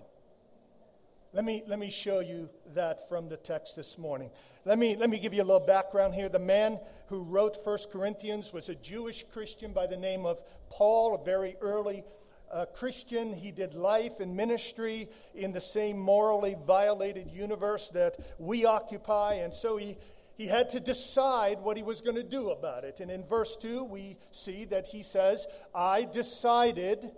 Let 1.32 1.44
me, 1.44 1.62
let 1.66 1.78
me 1.78 1.90
show 1.90 2.20
you 2.20 2.48
that 2.74 3.10
from 3.10 3.28
the 3.28 3.36
text 3.36 3.76
this 3.76 3.98
morning. 3.98 4.30
Let 4.64 4.78
me, 4.78 4.96
let 4.96 5.10
me 5.10 5.18
give 5.18 5.34
you 5.34 5.42
a 5.42 5.44
little 5.44 5.66
background 5.66 6.14
here. 6.14 6.30
The 6.30 6.38
man 6.38 6.80
who 7.08 7.22
wrote 7.22 7.58
1 7.62 7.78
Corinthians 7.92 8.52
was 8.54 8.70
a 8.70 8.74
Jewish 8.74 9.24
Christian 9.32 9.72
by 9.72 9.86
the 9.86 9.98
name 9.98 10.24
of 10.24 10.40
Paul, 10.70 11.14
a 11.14 11.24
very 11.24 11.56
early 11.60 12.04
a 12.52 12.66
Christian. 12.66 13.32
He 13.32 13.50
did 13.50 13.74
life 13.74 14.20
and 14.20 14.36
ministry 14.36 15.08
in 15.34 15.52
the 15.52 15.60
same 15.60 15.98
morally 15.98 16.56
violated 16.66 17.30
universe 17.30 17.88
that 17.90 18.16
we 18.38 18.64
occupy. 18.64 19.34
And 19.34 19.52
so 19.52 19.76
he, 19.76 19.96
he 20.36 20.46
had 20.46 20.70
to 20.70 20.80
decide 20.80 21.60
what 21.60 21.76
he 21.76 21.82
was 21.82 22.00
going 22.00 22.16
to 22.16 22.22
do 22.22 22.50
about 22.50 22.84
it. 22.84 23.00
And 23.00 23.10
in 23.10 23.24
verse 23.24 23.56
2, 23.56 23.84
we 23.84 24.16
see 24.32 24.64
that 24.66 24.86
he 24.86 25.02
says, 25.02 25.46
I 25.74 26.04
decided, 26.04 27.10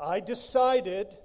I 0.00 0.20
decided 0.20 1.16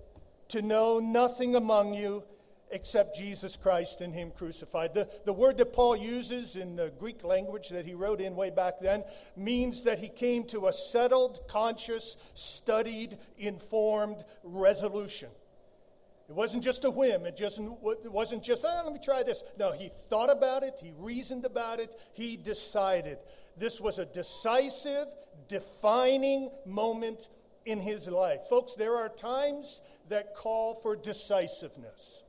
to 0.49 0.61
know 0.61 0.99
nothing 0.99 1.55
among 1.55 1.93
you 1.93 2.23
except 2.71 3.15
Jesus 3.15 3.55
Christ 3.55 4.01
and 4.01 4.13
Him 4.13 4.31
crucified. 4.31 4.93
The, 4.93 5.07
the 5.25 5.33
word 5.33 5.57
that 5.57 5.73
Paul 5.73 5.95
uses 5.95 6.55
in 6.55 6.75
the 6.75 6.91
Greek 6.99 7.23
language 7.23 7.69
that 7.69 7.85
he 7.85 7.93
wrote 7.93 8.21
in 8.21 8.35
way 8.35 8.49
back 8.49 8.79
then 8.79 9.03
means 9.35 9.83
that 9.83 9.99
he 9.99 10.09
came 10.09 10.43
to 10.45 10.67
a 10.67 10.73
settled, 10.73 11.39
conscious, 11.47 12.17
studied, 12.33 13.17
informed 13.37 14.23
resolution. 14.43 15.29
It 16.29 16.35
wasn't 16.35 16.63
just 16.63 16.83
a 16.83 16.91
whim. 16.91 17.25
It, 17.25 17.37
just, 17.37 17.57
it 17.57 18.11
wasn't 18.11 18.43
just, 18.43 18.65
oh, 18.65 18.81
let 18.83 18.93
me 18.93 18.99
try 19.01 19.23
this. 19.23 19.43
No, 19.57 19.71
he 19.71 19.91
thought 20.09 20.29
about 20.29 20.63
it, 20.63 20.75
he 20.81 20.91
reasoned 20.97 21.45
about 21.45 21.79
it, 21.79 21.97
he 22.13 22.35
decided. 22.35 23.19
This 23.55 23.79
was 23.79 23.97
a 23.97 24.05
decisive, 24.05 25.07
defining 25.47 26.51
moment 26.65 27.29
in 27.65 27.79
his 27.79 28.07
life. 28.07 28.41
Folks, 28.49 28.73
there 28.75 28.97
are 28.97 29.09
times 29.09 29.79
that 30.09 30.35
call 30.35 30.75
for 30.75 30.95
decisiveness. 30.95 32.23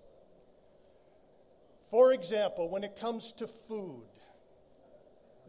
For 1.91 2.13
example, 2.13 2.69
when 2.69 2.85
it 2.85 2.97
comes 2.97 3.33
to 3.39 3.47
food, 3.47 4.05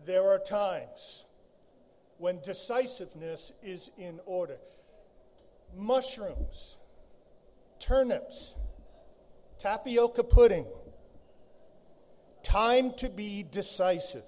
there 0.05 0.29
are 0.29 0.39
times 0.39 1.25
when 2.17 2.39
decisiveness 2.41 3.51
is 3.61 3.91
in 3.97 4.19
order. 4.25 4.57
Mushrooms, 5.75 6.77
turnips, 7.79 8.55
tapioca 9.59 10.23
pudding. 10.23 10.65
Time 12.41 12.93
to 12.97 13.09
be 13.09 13.43
decisive. 13.43 14.23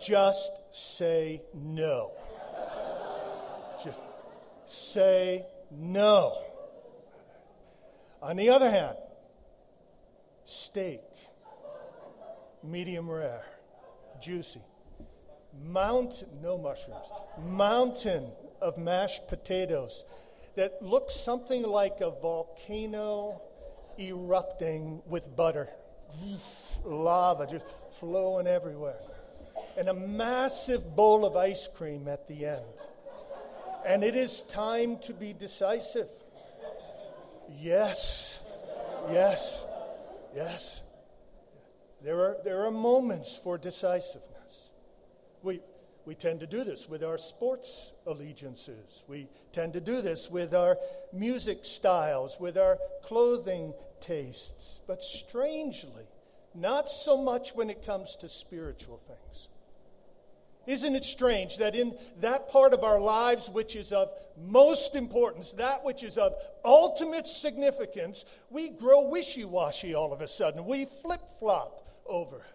Just 0.00 0.50
say 0.72 1.40
no. 1.54 2.10
Just 3.84 3.98
say 4.66 5.46
no. 5.70 6.42
On 8.20 8.36
the 8.36 8.50
other 8.50 8.70
hand, 8.70 8.96
steak, 10.44 11.02
medium 12.62 13.10
rare, 13.10 13.44
juicy. 14.20 14.60
Mountain, 15.62 16.28
no 16.42 16.58
mushrooms, 16.58 17.06
mountain 17.46 18.26
of 18.60 18.76
mashed 18.76 19.28
potatoes 19.28 20.04
that 20.56 20.82
looks 20.82 21.14
something 21.14 21.62
like 21.62 22.00
a 22.00 22.10
volcano 22.10 23.40
erupting 23.98 25.00
with 25.06 25.36
butter. 25.36 25.68
Lava 26.84 27.46
just 27.46 27.64
flowing 27.98 28.46
everywhere. 28.46 28.98
And 29.76 29.88
a 29.88 29.94
massive 29.94 30.94
bowl 30.94 31.24
of 31.24 31.36
ice 31.36 31.68
cream 31.74 32.08
at 32.08 32.28
the 32.28 32.46
end. 32.46 32.64
And 33.86 34.02
it 34.02 34.16
is 34.16 34.42
time 34.42 34.98
to 35.04 35.12
be 35.12 35.32
decisive. 35.32 36.08
Yes, 37.60 38.38
yes. 39.10 39.64
Yes. 40.34 40.80
There 42.02 42.20
are, 42.20 42.36
there 42.44 42.66
are 42.66 42.70
moments 42.70 43.38
for 43.42 43.56
decisiveness. 43.56 44.70
We, 45.42 45.60
we 46.04 46.14
tend 46.14 46.40
to 46.40 46.46
do 46.46 46.64
this 46.64 46.88
with 46.88 47.02
our 47.02 47.16
sports 47.16 47.92
allegiances. 48.06 49.02
We 49.08 49.28
tend 49.52 49.72
to 49.74 49.80
do 49.80 50.02
this 50.02 50.28
with 50.28 50.54
our 50.54 50.76
music 51.12 51.60
styles, 51.62 52.36
with 52.38 52.58
our 52.58 52.78
clothing 53.02 53.72
tastes. 54.00 54.80
But 54.86 55.02
strangely, 55.02 56.04
not 56.54 56.90
so 56.90 57.16
much 57.16 57.54
when 57.54 57.70
it 57.70 57.86
comes 57.86 58.16
to 58.16 58.28
spiritual 58.28 59.00
things. 59.06 59.48
Isn't 60.66 60.94
it 60.94 61.04
strange 61.04 61.58
that 61.58 61.74
in 61.74 61.96
that 62.20 62.48
part 62.48 62.72
of 62.72 62.82
our 62.82 63.00
lives 63.00 63.48
which 63.48 63.76
is 63.76 63.92
of 63.92 64.10
most 64.36 64.94
importance, 64.94 65.52
that 65.52 65.84
which 65.84 66.02
is 66.02 66.16
of 66.16 66.34
ultimate 66.64 67.28
significance, 67.28 68.24
we 68.50 68.70
grow 68.70 69.08
wishy 69.08 69.44
washy 69.44 69.94
all 69.94 70.12
of 70.12 70.20
a 70.20 70.28
sudden? 70.28 70.64
We 70.64 70.86
flip 70.86 71.22
flop 71.38 71.86
over 72.06 72.36
it. 72.38 72.54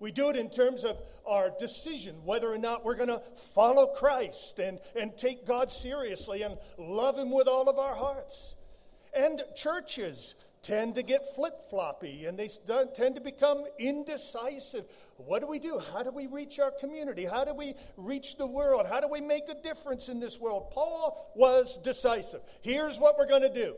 We 0.00 0.12
do 0.12 0.28
it 0.28 0.36
in 0.36 0.50
terms 0.50 0.84
of 0.84 1.00
our 1.26 1.50
decision 1.58 2.16
whether 2.24 2.52
or 2.52 2.58
not 2.58 2.84
we're 2.84 2.96
going 2.96 3.08
to 3.08 3.22
follow 3.54 3.86
Christ 3.86 4.58
and, 4.58 4.78
and 4.94 5.16
take 5.16 5.46
God 5.46 5.70
seriously 5.70 6.42
and 6.42 6.58
love 6.76 7.16
Him 7.18 7.30
with 7.30 7.48
all 7.48 7.68
of 7.68 7.78
our 7.78 7.94
hearts. 7.94 8.54
And 9.14 9.42
churches 9.56 10.34
tend 10.64 10.96
to 10.96 11.02
get 11.02 11.34
flip 11.34 11.60
floppy 11.70 12.26
and 12.26 12.38
they 12.38 12.50
tend 12.96 13.14
to 13.14 13.20
become 13.20 13.64
indecisive. 13.78 14.86
What 15.16 15.40
do 15.40 15.46
we 15.46 15.58
do? 15.58 15.80
How 15.92 16.02
do 16.02 16.10
we 16.10 16.26
reach 16.26 16.58
our 16.58 16.72
community? 16.72 17.24
How 17.24 17.44
do 17.44 17.54
we 17.54 17.74
reach 17.96 18.36
the 18.36 18.46
world? 18.46 18.86
How 18.86 19.00
do 19.00 19.08
we 19.08 19.20
make 19.20 19.48
a 19.48 19.54
difference 19.54 20.08
in 20.08 20.18
this 20.18 20.40
world? 20.40 20.70
Paul 20.70 21.30
was 21.36 21.78
decisive. 21.84 22.40
Here's 22.62 22.98
what 22.98 23.16
we're 23.18 23.28
going 23.28 23.42
to 23.42 23.54
do 23.54 23.76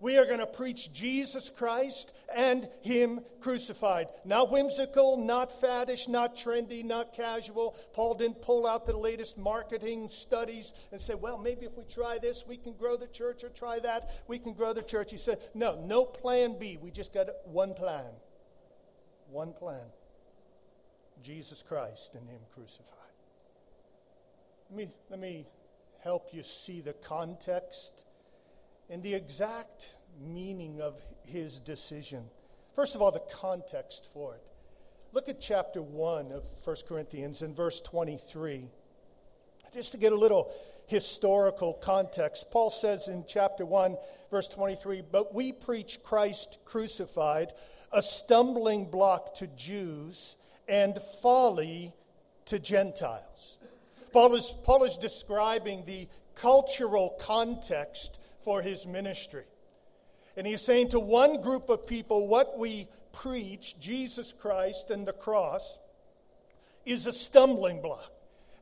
we 0.00 0.18
are 0.18 0.26
going 0.26 0.40
to 0.40 0.46
preach 0.46 0.92
Jesus 0.92 1.50
Christ 1.50 2.12
and 2.34 2.68
Him 2.82 3.20
crucified. 3.40 4.08
Not 4.24 4.50
whimsical, 4.50 5.16
not 5.16 5.60
faddish, 5.60 6.08
not 6.08 6.36
trendy, 6.36 6.84
not 6.84 7.14
casual. 7.14 7.76
Paul 7.94 8.14
didn't 8.14 8.42
pull 8.42 8.66
out 8.66 8.86
the 8.86 8.96
latest 8.96 9.38
marketing 9.38 10.08
studies 10.08 10.72
and 10.92 11.00
say, 11.00 11.14
well, 11.14 11.38
maybe 11.38 11.66
if 11.66 11.76
we 11.76 11.84
try 11.84 12.18
this, 12.18 12.44
we 12.46 12.56
can 12.56 12.74
grow 12.74 12.96
the 12.96 13.06
church, 13.06 13.44
or 13.44 13.48
try 13.48 13.78
that, 13.80 14.10
we 14.28 14.38
can 14.38 14.52
grow 14.52 14.72
the 14.72 14.82
church. 14.82 15.10
He 15.10 15.18
said, 15.18 15.38
no, 15.54 15.80
no 15.84 16.04
plan 16.04 16.58
B. 16.58 16.78
We 16.80 16.90
just 16.90 17.12
got 17.12 17.28
one 17.44 17.74
plan. 17.74 18.04
One 19.30 19.52
plan 19.52 19.86
Jesus 21.22 21.62
Christ 21.66 22.14
and 22.14 22.28
Him 22.28 22.40
crucified. 22.54 22.92
Let 24.70 24.76
me, 24.76 24.88
let 25.10 25.20
me 25.20 25.46
help 26.02 26.28
you 26.32 26.42
see 26.42 26.80
the 26.80 26.92
context 26.92 27.92
and 28.88 29.02
the 29.02 29.14
exact 29.14 29.88
meaning 30.20 30.80
of 30.80 30.94
his 31.24 31.58
decision. 31.58 32.24
First 32.74 32.94
of 32.94 33.02
all, 33.02 33.10
the 33.10 33.22
context 33.32 34.08
for 34.12 34.34
it. 34.34 34.42
Look 35.12 35.28
at 35.28 35.40
chapter 35.40 35.82
1 35.82 36.32
of 36.32 36.44
1 36.62 36.76
Corinthians 36.86 37.42
in 37.42 37.54
verse 37.54 37.80
23. 37.80 38.68
Just 39.72 39.92
to 39.92 39.98
get 39.98 40.12
a 40.12 40.16
little 40.16 40.52
historical 40.86 41.74
context, 41.74 42.50
Paul 42.50 42.70
says 42.70 43.08
in 43.08 43.24
chapter 43.26 43.64
1, 43.64 43.96
verse 44.30 44.48
23 44.48 45.02
But 45.10 45.34
we 45.34 45.52
preach 45.52 46.00
Christ 46.02 46.58
crucified, 46.64 47.52
a 47.92 48.02
stumbling 48.02 48.90
block 48.90 49.34
to 49.36 49.46
Jews 49.48 50.36
and 50.68 51.00
folly 51.22 51.94
to 52.46 52.58
Gentiles. 52.58 53.58
Paul 54.12 54.34
is, 54.34 54.54
Paul 54.64 54.84
is 54.84 54.96
describing 54.96 55.84
the 55.84 56.08
cultural 56.34 57.16
context 57.20 58.18
for 58.46 58.62
his 58.62 58.86
ministry. 58.86 59.42
And 60.36 60.46
he's 60.46 60.62
saying 60.62 60.90
to 60.90 61.00
one 61.00 61.40
group 61.40 61.68
of 61.68 61.84
people, 61.84 62.28
what 62.28 62.56
we 62.56 62.86
preach, 63.12 63.74
Jesus 63.80 64.32
Christ 64.32 64.90
and 64.90 65.04
the 65.04 65.12
cross, 65.12 65.80
is 66.84 67.08
a 67.08 67.12
stumbling 67.12 67.82
block. 67.82 68.12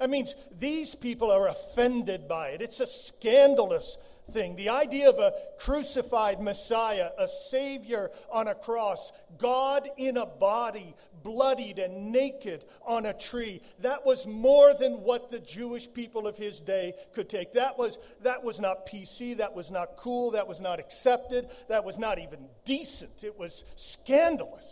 That 0.01 0.09
means 0.09 0.35
these 0.59 0.95
people 0.95 1.31
are 1.31 1.49
offended 1.49 2.27
by 2.27 2.49
it. 2.49 2.63
It's 2.63 2.81
a 2.81 2.87
scandalous 2.87 3.99
thing. 4.33 4.57
The 4.57 4.69
idea 4.69 5.09
of 5.09 5.19
a 5.19 5.33
crucified 5.59 6.41
Messiah, 6.41 7.11
a 7.19 7.29
Savior 7.29 8.11
on 8.31 8.49
a 8.49 8.55
cross, 8.55 9.13
God 9.39 9.89
in 9.97 10.17
a 10.17 10.27
body, 10.27 10.95
bloodied 11.23 11.79
and 11.79 12.13
naked 12.13 12.65
on 12.87 13.07
a 13.07 13.13
tree, 13.13 13.63
that 13.81 14.05
was 14.05 14.27
more 14.27 14.75
than 14.75 15.03
what 15.03 15.31
the 15.31 15.41
Jewish 15.41 15.93
people 15.93 16.27
of 16.27 16.37
his 16.37 16.61
day 16.61 16.95
could 17.15 17.29
take. 17.29 17.53
That 17.55 17.79
was, 17.79 17.99
that 18.23 18.43
was 18.43 18.61
not 18.61 18.87
PC, 18.87 19.37
that 19.39 19.55
was 19.55 19.71
not 19.71 19.97
cool, 19.97 20.33
that 20.33 20.47
was 20.47 20.61
not 20.61 20.81
accepted, 20.81 21.49
that 21.69 21.85
was 21.85 21.99
not 21.99 22.19
even 22.19 22.47
decent. 22.65 23.25
It 23.25 23.39
was 23.39 23.65
scandalous. 23.77 24.67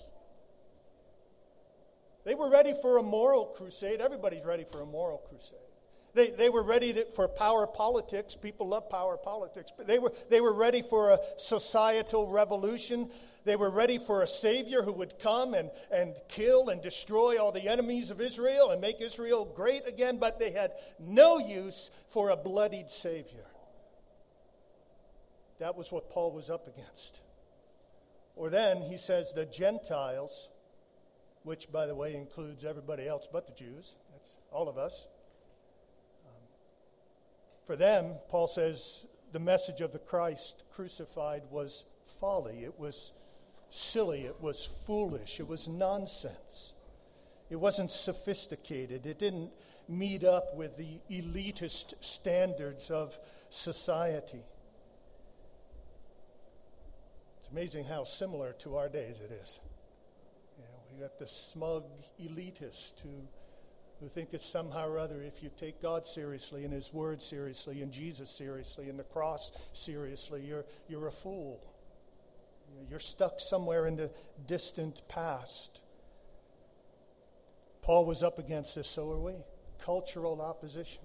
They 2.25 2.35
were 2.35 2.49
ready 2.49 2.75
for 2.80 2.99
a 2.99 3.02
moral 3.02 3.47
crusade. 3.47 4.00
Everybody's 4.00 4.44
ready 4.44 4.64
for 4.71 4.80
a 4.80 4.87
moral 4.87 5.18
crusade. 5.18 5.59
They, 6.14 6.31
they 6.31 6.50
were 6.50 6.62
ready 6.62 7.04
for 7.14 7.26
power 7.26 7.66
politics. 7.66 8.35
People 8.35 8.69
love 8.69 8.90
power 8.90 9.16
politics. 9.16 9.73
But 9.75 9.87
they 9.87 9.99
were, 9.99 10.12
they 10.28 10.42
were 10.42 10.52
ready 10.52 10.83
for 10.83 11.11
a 11.11 11.19
societal 11.38 12.28
revolution. 12.28 13.11
They 13.44 13.57
were 13.57 13.70
ready 13.70 13.98
for 13.98 14.22
a 14.22 14.27
Savior 14.27 14.83
who 14.83 14.92
would 14.92 15.18
come 15.18 15.55
and, 15.55 15.70
and 15.90 16.14
kill 16.29 16.68
and 16.68 16.83
destroy 16.83 17.42
all 17.42 17.51
the 17.51 17.66
enemies 17.66 18.11
of 18.11 18.20
Israel 18.20 18.70
and 18.70 18.81
make 18.81 19.01
Israel 19.01 19.46
great 19.46 19.88
again. 19.88 20.18
But 20.18 20.38
they 20.38 20.51
had 20.51 20.72
no 20.98 21.38
use 21.38 21.90
for 22.11 22.29
a 22.29 22.37
bloodied 22.37 22.90
Savior. 22.90 23.46
That 25.61 25.77
was 25.77 25.90
what 25.90 26.11
Paul 26.11 26.33
was 26.33 26.51
up 26.51 26.68
against. 26.68 27.20
Or 28.37 28.51
then 28.51 28.83
he 28.83 28.98
says 28.98 29.33
the 29.33 29.46
Gentiles, 29.46 30.48
which, 31.42 31.72
by 31.72 31.87
the 31.87 31.94
way, 31.94 32.14
includes 32.14 32.64
everybody 32.64 33.09
else 33.09 33.29
but 33.33 33.46
the 33.46 33.55
Jews, 33.55 33.94
that's 34.12 34.33
all 34.51 34.68
of 34.68 34.77
us 34.77 35.07
for 37.66 37.77
them, 37.77 38.14
Paul 38.29 38.46
says, 38.46 39.07
the 39.33 39.38
message 39.38 39.81
of 39.81 39.92
the 39.92 39.98
Christ 39.98 40.62
crucified 40.75 41.42
was 41.51 41.85
folly. 42.20 42.64
It 42.64 42.79
was 42.79 43.12
silly. 43.70 44.22
It 44.22 44.40
was 44.40 44.68
foolish. 44.87 45.40
It 45.40 45.48
was 45.48 45.68
nonsense. 45.68 46.75
It 47.51 47.57
wasn't 47.57 47.90
sophisticated. 47.90 49.07
It 49.07 49.18
didn't 49.18 49.51
meet 49.88 50.25
up 50.25 50.55
with 50.57 50.77
the 50.77 51.01
elitist 51.11 51.94
standards 52.01 52.90
of 52.90 53.18
society. 53.51 54.44
It's 57.40 57.48
amazing 57.51 57.85
how 57.85 58.05
similar 58.05 58.53
to 58.61 58.77
our 58.77 58.88
days 58.88 59.20
it 59.20 59.33
is. 59.42 59.61
You 60.59 60.64
know, 60.64 60.70
we 60.94 61.03
got 61.03 61.18
the 61.18 61.27
smug 61.27 61.85
elitist 62.20 63.01
who 63.03 63.27
who 64.03 64.09
think 64.09 64.31
that 64.31 64.43
somehow 64.43 64.88
or 64.88 64.99
other, 64.99 65.23
if 65.23 65.45
you 65.45 65.51
take 65.61 65.81
God 65.81 66.05
seriously 66.05 66.65
and 66.65 66.73
His 66.73 66.93
Word 66.93 67.23
seriously 67.23 67.83
and 67.83 67.93
Jesus 67.93 68.29
seriously 68.29 68.88
and 68.88 68.99
the 68.99 69.05
cross 69.05 69.53
seriously, 69.73 70.45
you're, 70.45 70.65
you're 70.88 71.07
a 71.07 71.12
fool. 71.12 71.61
You're 72.91 72.99
stuck 72.99 73.38
somewhere 73.38 73.87
in 73.87 73.95
the 73.95 74.11
distant 74.49 75.07
past. 75.07 75.81
Paul 77.83 78.05
was 78.05 78.25
up 78.25 78.41
against 78.41 78.75
this, 78.75 78.88
so 78.88 79.09
are 79.11 79.21
we. 79.21 79.35
Cultural 79.85 80.41
opposition. 80.41 81.03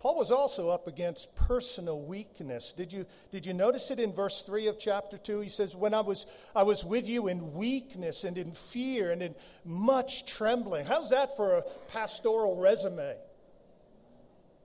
Paul 0.00 0.16
was 0.16 0.30
also 0.30 0.68
up 0.68 0.86
against 0.86 1.34
personal 1.34 2.00
weakness. 2.00 2.72
Did 2.72 2.92
you, 2.92 3.04
did 3.32 3.44
you 3.44 3.52
notice 3.52 3.90
it 3.90 3.98
in 3.98 4.12
verse 4.12 4.42
3 4.42 4.68
of 4.68 4.78
chapter 4.78 5.18
2? 5.18 5.40
He 5.40 5.48
says, 5.48 5.74
When 5.74 5.92
I 5.92 6.00
was, 6.00 6.26
I 6.54 6.62
was 6.62 6.84
with 6.84 7.08
you 7.08 7.26
in 7.26 7.54
weakness 7.54 8.22
and 8.22 8.38
in 8.38 8.52
fear 8.52 9.10
and 9.10 9.22
in 9.22 9.34
much 9.64 10.24
trembling. 10.26 10.86
How's 10.86 11.10
that 11.10 11.36
for 11.36 11.58
a 11.58 11.62
pastoral 11.90 12.56
resume? 12.56 13.16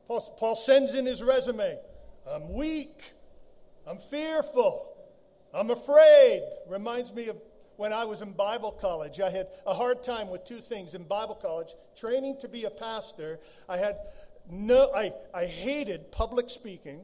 Paul, 0.08 0.22
Paul 0.38 0.56
sends 0.56 0.94
in 0.94 1.06
his 1.06 1.24
resume 1.24 1.80
I'm 2.30 2.54
weak, 2.54 3.02
I'm 3.88 3.98
fearful, 3.98 4.96
I'm 5.54 5.72
afraid. 5.72 6.44
Reminds 6.70 7.12
me 7.12 7.30
of 7.30 7.38
when 7.76 7.92
I 7.92 8.06
was 8.06 8.22
in 8.22 8.34
Bible 8.34 8.72
college. 8.72 9.20
I 9.20 9.32
had 9.32 9.48
a 9.66 9.74
hard 9.74 10.04
time 10.04 10.30
with 10.30 10.46
two 10.46 10.62
things 10.62 10.94
in 10.94 11.04
Bible 11.04 11.36
college 11.36 11.74
training 11.98 12.38
to 12.42 12.48
be 12.48 12.66
a 12.66 12.70
pastor. 12.70 13.40
I 13.68 13.78
had 13.78 13.98
no, 14.50 14.92
I, 14.94 15.14
I 15.34 15.46
hated 15.46 16.12
public 16.12 16.50
speaking, 16.50 17.02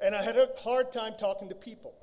and 0.00 0.14
I 0.14 0.22
had 0.22 0.36
a 0.36 0.48
hard 0.58 0.92
time 0.92 1.14
talking 1.18 1.48
to 1.48 1.54
people. 1.54 1.94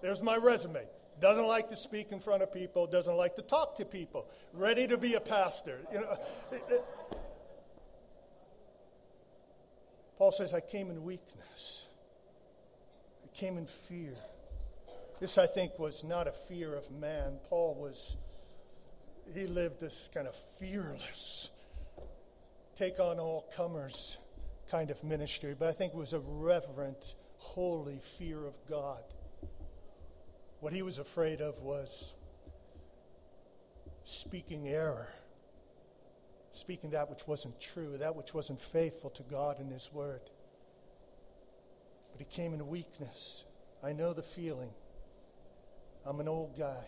There's 0.00 0.22
my 0.22 0.36
resume. 0.36 0.84
Doesn't 1.20 1.46
like 1.46 1.68
to 1.70 1.76
speak 1.76 2.12
in 2.12 2.20
front 2.20 2.42
of 2.44 2.52
people, 2.52 2.86
doesn't 2.86 3.16
like 3.16 3.34
to 3.36 3.42
talk 3.42 3.76
to 3.78 3.84
people, 3.84 4.26
ready 4.52 4.86
to 4.86 4.96
be 4.96 5.14
a 5.14 5.20
pastor. 5.20 5.80
You 5.92 6.00
know, 6.00 6.16
Paul 10.16 10.30
says, 10.30 10.54
I 10.54 10.60
came 10.60 10.90
in 10.90 11.02
weakness. 11.02 11.84
I 13.24 13.36
came 13.36 13.58
in 13.58 13.66
fear. 13.66 14.14
This, 15.20 15.38
I 15.38 15.46
think, 15.46 15.78
was 15.78 16.04
not 16.04 16.28
a 16.28 16.32
fear 16.32 16.74
of 16.74 16.88
man. 16.92 17.38
Paul 17.48 17.74
was 17.74 18.16
he 19.34 19.46
lived 19.46 19.80
this 19.80 20.08
kind 20.12 20.26
of 20.26 20.34
fearless, 20.58 21.50
take 22.76 23.00
on 23.00 23.18
all 23.18 23.46
comers 23.56 24.18
kind 24.70 24.90
of 24.90 25.02
ministry, 25.02 25.54
but 25.58 25.68
I 25.68 25.72
think 25.72 25.94
it 25.94 25.98
was 25.98 26.12
a 26.12 26.20
reverent, 26.20 27.14
holy 27.38 28.00
fear 28.18 28.44
of 28.46 28.54
God. 28.68 29.02
What 30.60 30.72
he 30.72 30.82
was 30.82 30.98
afraid 30.98 31.40
of 31.40 31.58
was 31.60 32.14
speaking 34.04 34.68
error, 34.68 35.08
speaking 36.52 36.90
that 36.90 37.08
which 37.10 37.26
wasn't 37.26 37.60
true, 37.60 37.96
that 37.98 38.16
which 38.16 38.34
wasn't 38.34 38.60
faithful 38.60 39.10
to 39.10 39.22
God 39.24 39.58
and 39.60 39.70
his 39.70 39.90
word. 39.92 40.22
But 42.12 42.20
he 42.20 42.24
came 42.24 42.54
in 42.54 42.68
weakness. 42.68 43.44
I 43.82 43.92
know 43.92 44.12
the 44.12 44.22
feeling. 44.22 44.70
I'm 46.04 46.20
an 46.20 46.28
old 46.28 46.58
guy. 46.58 46.84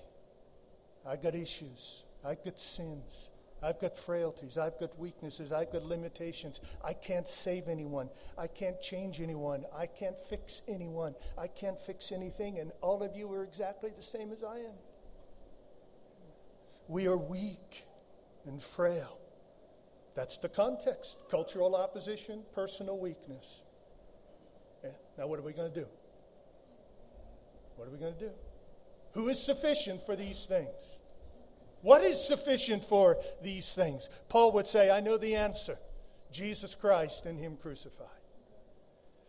I 1.06 1.16
got 1.16 1.34
issues. 1.34 2.02
I've 2.24 2.44
got 2.44 2.60
sins. 2.60 3.28
I've 3.62 3.78
got 3.78 3.96
frailties. 3.96 4.56
I've 4.56 4.78
got 4.78 4.98
weaknesses. 4.98 5.52
I've 5.52 5.70
got 5.70 5.84
limitations. 5.84 6.60
I 6.82 6.94
can't 6.94 7.28
save 7.28 7.68
anyone. 7.68 8.08
I 8.38 8.46
can't 8.46 8.80
change 8.80 9.20
anyone. 9.20 9.64
I 9.76 9.86
can't 9.86 10.18
fix 10.18 10.62
anyone. 10.66 11.14
I 11.36 11.46
can't 11.46 11.80
fix 11.80 12.10
anything. 12.10 12.58
And 12.58 12.72
all 12.80 13.02
of 13.02 13.14
you 13.14 13.30
are 13.32 13.44
exactly 13.44 13.90
the 13.94 14.02
same 14.02 14.32
as 14.32 14.42
I 14.42 14.58
am. 14.58 14.78
We 16.88 17.06
are 17.06 17.18
weak 17.18 17.84
and 18.46 18.62
frail. 18.62 19.18
That's 20.14 20.38
the 20.38 20.48
context 20.48 21.18
cultural 21.30 21.76
opposition, 21.76 22.42
personal 22.54 22.98
weakness. 22.98 23.62
Yeah. 24.82 24.90
Now, 25.18 25.26
what 25.26 25.38
are 25.38 25.42
we 25.42 25.52
going 25.52 25.72
to 25.72 25.80
do? 25.80 25.86
What 27.76 27.88
are 27.88 27.90
we 27.90 27.98
going 27.98 28.14
to 28.14 28.20
do? 28.20 28.30
Who 29.12 29.28
is 29.28 29.42
sufficient 29.42 30.04
for 30.04 30.16
these 30.16 30.46
things? 30.48 30.99
What 31.82 32.02
is 32.02 32.22
sufficient 32.22 32.84
for 32.84 33.18
these 33.42 33.72
things? 33.72 34.08
Paul 34.28 34.52
would 34.52 34.66
say, 34.66 34.90
I 34.90 35.00
know 35.00 35.16
the 35.16 35.36
answer 35.36 35.78
Jesus 36.30 36.74
Christ 36.74 37.26
and 37.26 37.38
Him 37.38 37.56
crucified. 37.56 38.06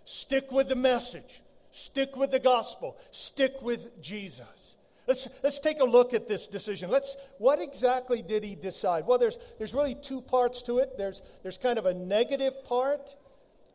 Stick 0.05 0.51
with 0.51 0.67
the 0.67 0.75
message, 0.75 1.41
stick 1.69 2.15
with 2.15 2.31
the 2.31 2.39
gospel, 2.39 2.97
stick 3.11 3.61
with 3.61 4.01
Jesus. 4.01 4.75
Let's, 5.07 5.27
let's 5.43 5.59
take 5.59 5.79
a 5.79 5.85
look 5.85 6.13
at 6.13 6.27
this 6.27 6.47
decision. 6.47 6.89
Let's, 6.89 7.15
what 7.37 7.59
exactly 7.59 8.21
did 8.21 8.43
he 8.43 8.55
decide? 8.55 9.05
Well, 9.07 9.17
there's, 9.17 9.37
there's 9.57 9.73
really 9.73 9.95
two 9.95 10.21
parts 10.21 10.61
to 10.63 10.77
it. 10.77 10.97
There's, 10.97 11.21
there's 11.43 11.57
kind 11.57 11.79
of 11.79 11.85
a 11.85 11.93
negative 11.93 12.63
part 12.65 13.15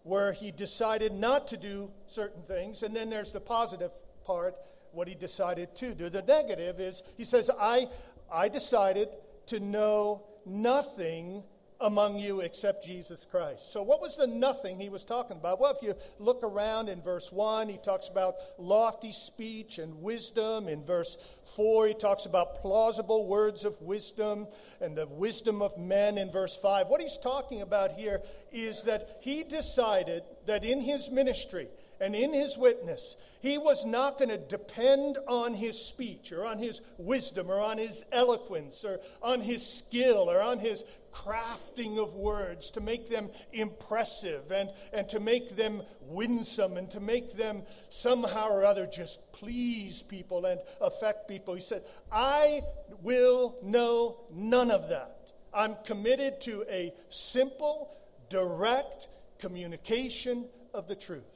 where 0.04 0.32
he 0.32 0.52
decided 0.52 1.12
not 1.12 1.48
to 1.48 1.56
do 1.56 1.90
certain 2.06 2.42
things, 2.42 2.82
and 2.82 2.94
then 2.94 3.10
there's 3.10 3.32
the 3.32 3.40
positive 3.40 3.90
part, 4.24 4.54
what 4.92 5.08
he 5.08 5.14
decided 5.14 5.74
to 5.76 5.94
do. 5.94 6.08
The 6.08 6.22
negative 6.22 6.80
is 6.80 7.02
he 7.16 7.24
says, 7.24 7.50
I, 7.58 7.88
I 8.30 8.48
decided 8.48 9.08
to 9.46 9.60
know 9.60 10.22
nothing 10.44 11.42
among 11.80 12.18
you 12.18 12.40
except 12.40 12.84
Jesus 12.84 13.26
Christ. 13.30 13.72
So, 13.72 13.82
what 13.82 14.00
was 14.00 14.16
the 14.16 14.26
nothing 14.26 14.80
he 14.80 14.88
was 14.88 15.04
talking 15.04 15.36
about? 15.36 15.60
Well, 15.60 15.74
if 15.74 15.82
you 15.82 15.94
look 16.18 16.42
around 16.42 16.88
in 16.88 17.02
verse 17.02 17.30
1, 17.30 17.68
he 17.68 17.76
talks 17.76 18.08
about 18.08 18.36
lofty 18.58 19.12
speech 19.12 19.78
and 19.78 20.00
wisdom. 20.00 20.68
In 20.68 20.84
verse 20.84 21.16
4, 21.54 21.88
he 21.88 21.94
talks 21.94 22.24
about 22.24 22.62
plausible 22.62 23.26
words 23.26 23.64
of 23.64 23.80
wisdom 23.82 24.46
and 24.80 24.96
the 24.96 25.06
wisdom 25.06 25.60
of 25.60 25.76
men. 25.76 26.18
In 26.18 26.30
verse 26.30 26.56
5, 26.56 26.88
what 26.88 27.00
he's 27.00 27.18
talking 27.18 27.60
about 27.60 27.92
here 27.92 28.22
is 28.52 28.82
that 28.82 29.18
he 29.20 29.42
decided 29.42 30.22
that 30.46 30.64
in 30.64 30.80
his 30.80 31.10
ministry, 31.10 31.68
and 32.00 32.14
in 32.14 32.32
his 32.32 32.58
witness, 32.58 33.16
he 33.40 33.58
was 33.58 33.84
not 33.84 34.18
going 34.18 34.28
to 34.28 34.38
depend 34.38 35.18
on 35.26 35.54
his 35.54 35.78
speech 35.78 36.32
or 36.32 36.44
on 36.44 36.58
his 36.58 36.80
wisdom 36.98 37.50
or 37.50 37.60
on 37.60 37.78
his 37.78 38.04
eloquence 38.12 38.84
or 38.84 39.00
on 39.22 39.40
his 39.40 39.66
skill 39.66 40.30
or 40.30 40.40
on 40.40 40.58
his 40.58 40.84
crafting 41.12 41.98
of 41.98 42.14
words 42.14 42.70
to 42.72 42.80
make 42.80 43.08
them 43.08 43.30
impressive 43.52 44.50
and, 44.50 44.70
and 44.92 45.08
to 45.08 45.20
make 45.20 45.56
them 45.56 45.82
winsome 46.02 46.76
and 46.76 46.90
to 46.90 47.00
make 47.00 47.36
them 47.36 47.62
somehow 47.88 48.48
or 48.48 48.64
other 48.64 48.86
just 48.86 49.18
please 49.32 50.02
people 50.02 50.44
and 50.44 50.60
affect 50.80 51.28
people. 51.28 51.54
He 51.54 51.62
said, 51.62 51.82
I 52.12 52.62
will 53.02 53.56
know 53.62 54.20
none 54.30 54.70
of 54.70 54.88
that. 54.90 55.12
I'm 55.54 55.76
committed 55.84 56.40
to 56.42 56.64
a 56.68 56.92
simple, 57.08 57.96
direct 58.28 59.08
communication 59.38 60.44
of 60.74 60.86
the 60.86 60.94
truth. 60.94 61.35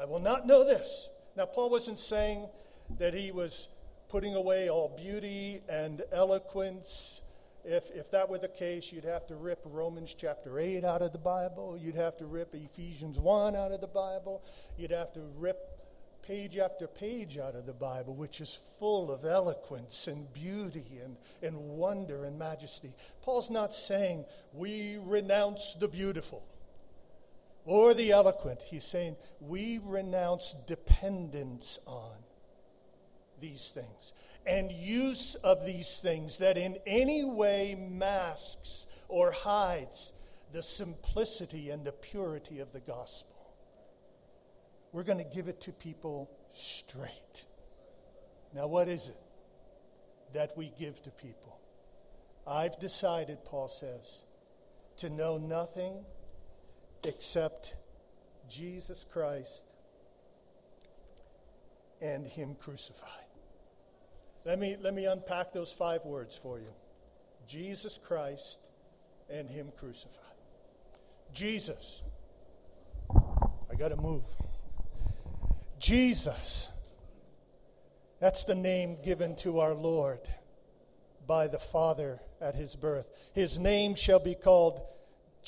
I 0.00 0.04
will 0.04 0.20
not 0.20 0.46
know 0.46 0.64
this. 0.64 1.08
Now, 1.36 1.46
Paul 1.46 1.70
wasn't 1.70 1.98
saying 1.98 2.46
that 2.98 3.14
he 3.14 3.32
was 3.32 3.68
putting 4.08 4.36
away 4.36 4.70
all 4.70 4.94
beauty 4.96 5.60
and 5.68 6.02
eloquence. 6.12 7.20
If, 7.64 7.90
if 7.90 8.10
that 8.12 8.28
were 8.28 8.38
the 8.38 8.48
case, 8.48 8.92
you'd 8.92 9.04
have 9.04 9.26
to 9.26 9.34
rip 9.34 9.60
Romans 9.64 10.14
chapter 10.16 10.60
8 10.60 10.84
out 10.84 11.02
of 11.02 11.12
the 11.12 11.18
Bible. 11.18 11.76
You'd 11.76 11.96
have 11.96 12.16
to 12.18 12.26
rip 12.26 12.54
Ephesians 12.54 13.18
1 13.18 13.56
out 13.56 13.72
of 13.72 13.80
the 13.80 13.88
Bible. 13.88 14.42
You'd 14.76 14.92
have 14.92 15.12
to 15.14 15.20
rip 15.36 15.58
page 16.22 16.58
after 16.58 16.86
page 16.86 17.36
out 17.36 17.56
of 17.56 17.66
the 17.66 17.72
Bible, 17.72 18.14
which 18.14 18.40
is 18.40 18.60
full 18.78 19.10
of 19.10 19.24
eloquence 19.24 20.06
and 20.06 20.32
beauty 20.32 21.00
and, 21.02 21.16
and 21.42 21.56
wonder 21.56 22.24
and 22.24 22.38
majesty. 22.38 22.94
Paul's 23.22 23.50
not 23.50 23.74
saying 23.74 24.26
we 24.52 24.98
renounce 25.02 25.74
the 25.80 25.88
beautiful 25.88 26.44
or 27.68 27.92
the 27.92 28.12
eloquent. 28.12 28.62
He's 28.62 28.84
saying 28.84 29.16
we 29.40 29.78
renounce 29.84 30.54
dependence 30.66 31.78
on 31.86 32.16
these 33.40 33.70
things 33.74 34.14
and 34.46 34.72
use 34.72 35.34
of 35.44 35.66
these 35.66 35.98
things 35.98 36.38
that 36.38 36.56
in 36.56 36.78
any 36.86 37.24
way 37.24 37.76
masks 37.78 38.86
or 39.06 39.30
hides 39.30 40.12
the 40.50 40.62
simplicity 40.62 41.68
and 41.68 41.84
the 41.84 41.92
purity 41.92 42.60
of 42.60 42.72
the 42.72 42.80
gospel. 42.80 43.36
We're 44.92 45.02
going 45.02 45.18
to 45.18 45.34
give 45.34 45.48
it 45.48 45.60
to 45.62 45.72
people 45.72 46.30
straight. 46.54 47.44
Now, 48.54 48.66
what 48.66 48.88
is 48.88 49.08
it 49.08 49.20
that 50.32 50.56
we 50.56 50.72
give 50.78 51.02
to 51.02 51.10
people? 51.10 51.60
I've 52.46 52.78
decided, 52.80 53.44
Paul 53.44 53.68
says, 53.68 54.22
to 54.96 55.10
know 55.10 55.36
nothing 55.36 56.06
except 57.04 57.74
Jesus 58.48 59.04
Christ 59.10 59.62
and 62.00 62.26
Him 62.26 62.54
crucified. 62.54 63.08
Let 64.44 64.58
me, 64.58 64.76
let 64.80 64.94
me 64.94 65.06
unpack 65.06 65.52
those 65.52 65.72
five 65.72 66.04
words 66.04 66.36
for 66.36 66.58
you 66.58 66.72
Jesus 67.46 67.98
Christ 68.02 68.58
and 69.30 69.48
Him 69.48 69.72
crucified. 69.78 70.14
Jesus. 71.32 72.02
I 73.10 73.74
got 73.76 73.88
to 73.88 73.96
move. 73.96 74.24
Jesus. 75.78 76.68
That's 78.20 78.44
the 78.44 78.54
name 78.54 78.98
given 79.04 79.36
to 79.36 79.60
our 79.60 79.74
Lord 79.74 80.20
by 81.26 81.46
the 81.46 81.58
Father 81.58 82.20
at 82.40 82.54
his 82.54 82.74
birth. 82.74 83.06
His 83.34 83.58
name 83.58 83.94
shall 83.94 84.18
be 84.18 84.34
called 84.34 84.80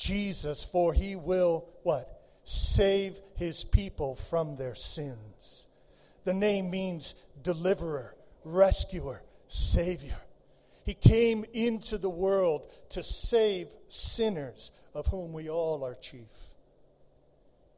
Jesus, 0.01 0.63
for 0.63 0.93
he 0.93 1.15
will 1.15 1.65
what? 1.83 2.21
Save 2.43 3.19
his 3.35 3.63
people 3.63 4.15
from 4.15 4.55
their 4.55 4.73
sins. 4.73 5.67
The 6.23 6.33
name 6.33 6.71
means 6.71 7.13
deliverer, 7.43 8.15
rescuer, 8.43 9.21
savior. 9.47 10.17
He 10.83 10.95
came 10.95 11.45
into 11.53 11.99
the 11.99 12.09
world 12.09 12.65
to 12.89 13.03
save 13.03 13.67
sinners, 13.89 14.71
of 14.95 15.05
whom 15.05 15.33
we 15.33 15.51
all 15.51 15.85
are 15.85 15.93
chief. 15.93 16.31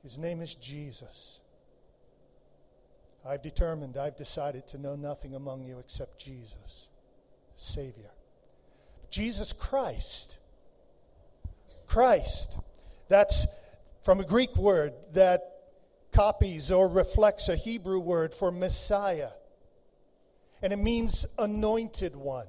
His 0.01 0.17
name 0.17 0.41
is 0.41 0.55
Jesus. 0.55 1.41
I've 3.25 3.41
determined, 3.41 3.97
I've 3.97 4.15
decided 4.15 4.65
to 4.67 4.77
know 4.77 4.95
nothing 4.95 5.35
among 5.35 5.65
you 5.65 5.79
except 5.79 6.19
Jesus, 6.19 6.87
Savior. 7.57 8.11
Jesus 9.09 9.51
Christ 9.51 10.37
Christ. 11.93 12.57
That's 13.07 13.45
from 14.01 14.19
a 14.19 14.23
Greek 14.23 14.55
word 14.55 14.93
that 15.11 15.41
copies 16.11 16.71
or 16.71 16.87
reflects 16.87 17.49
a 17.49 17.55
Hebrew 17.55 17.99
word 17.99 18.33
for 18.33 18.51
Messiah. 18.51 19.29
And 20.63 20.73
it 20.73 20.77
means 20.77 21.23
anointed 21.37 22.15
one. 22.15 22.47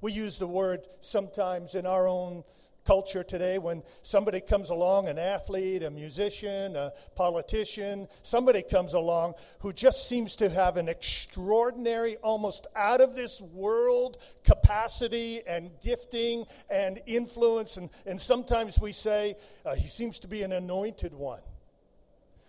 We 0.00 0.12
use 0.12 0.38
the 0.38 0.46
word 0.46 0.86
sometimes 1.00 1.74
in 1.74 1.84
our 1.84 2.06
own 2.06 2.44
culture 2.86 3.24
today 3.24 3.58
when 3.58 3.82
somebody 4.02 4.40
comes 4.40 4.70
along, 4.70 5.08
an 5.08 5.18
athlete, 5.18 5.82
a 5.82 5.90
musician, 5.90 6.76
a 6.76 6.92
politician, 7.16 8.06
somebody 8.22 8.62
comes 8.62 8.94
along 8.94 9.34
who 9.58 9.72
just 9.72 10.08
seems 10.08 10.36
to 10.36 10.48
have 10.48 10.76
an 10.76 10.88
extraordinary, 10.88 12.16
almost 12.18 12.66
out 12.76 13.00
of 13.00 13.16
this 13.16 13.40
world 13.40 14.18
capacity 14.44 15.42
and 15.46 15.70
gifting 15.82 16.46
and 16.70 17.00
influence. 17.06 17.76
And, 17.76 17.90
and 18.06 18.20
sometimes 18.20 18.78
we 18.78 18.92
say 18.92 19.36
uh, 19.64 19.74
he 19.74 19.88
seems 19.88 20.20
to 20.20 20.28
be 20.28 20.42
an 20.42 20.52
anointed 20.52 21.12
one. 21.12 21.40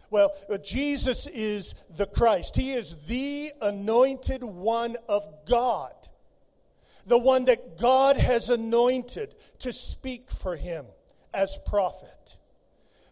Well, 0.09 0.33
uh, 0.49 0.57
Jesus 0.59 1.27
is 1.27 1.75
the 1.97 2.05
Christ. 2.05 2.55
He 2.55 2.71
is 2.71 2.95
the 3.07 3.51
anointed 3.61 4.43
one 4.43 4.95
of 5.09 5.27
God 5.45 5.96
the 7.07 7.17
one 7.17 7.45
that 7.45 7.77
God 7.77 8.17
has 8.17 8.49
anointed 8.49 9.33
to 9.59 9.73
speak 9.73 10.29
for 10.29 10.55
him 10.55 10.85
as 11.33 11.57
prophet, 11.65 12.37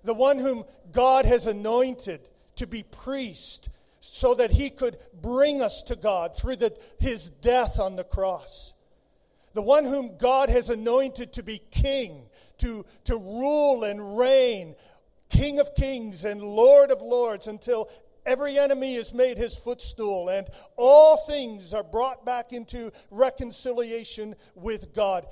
the 0.04 0.14
one 0.14 0.38
whom 0.38 0.66
God 0.92 1.26
has 1.26 1.48
anointed 1.48 2.28
to 2.58 2.68
be 2.68 2.84
priest 2.84 3.70
so 4.02 4.36
that 4.36 4.52
he 4.52 4.70
could 4.70 4.98
bring 5.22 5.62
us 5.62 5.82
to 5.84 5.96
God 5.96 6.38
through 6.38 6.58
the, 6.58 6.78
his 7.00 7.30
death 7.30 7.80
on 7.80 7.96
the 7.96 8.04
cross, 8.04 8.74
the 9.54 9.62
one 9.62 9.86
whom 9.86 10.18
God 10.18 10.50
has 10.50 10.70
anointed 10.70 11.34
to 11.34 11.44
be 11.44 11.62
king, 11.72 12.24
to, 12.60 12.86
to 13.06 13.18
rule 13.18 13.86
and 13.86 14.18
reign, 14.18 14.76
King 15.30 15.60
of 15.60 15.74
kings 15.74 16.24
and 16.24 16.42
Lord 16.42 16.92
of 16.92 17.02
lords 17.02 17.48
until 17.48 17.90
Every 18.26 18.58
enemy 18.58 18.96
is 18.96 19.14
made 19.14 19.38
his 19.38 19.56
footstool, 19.56 20.30
and 20.30 20.48
all 20.78 21.18
things 21.18 21.74
are 21.74 21.84
brought 21.84 22.26
back 22.26 22.54
into 22.54 22.92
reconciliation 23.12 24.36
with 24.56 24.96
God. 24.96 25.28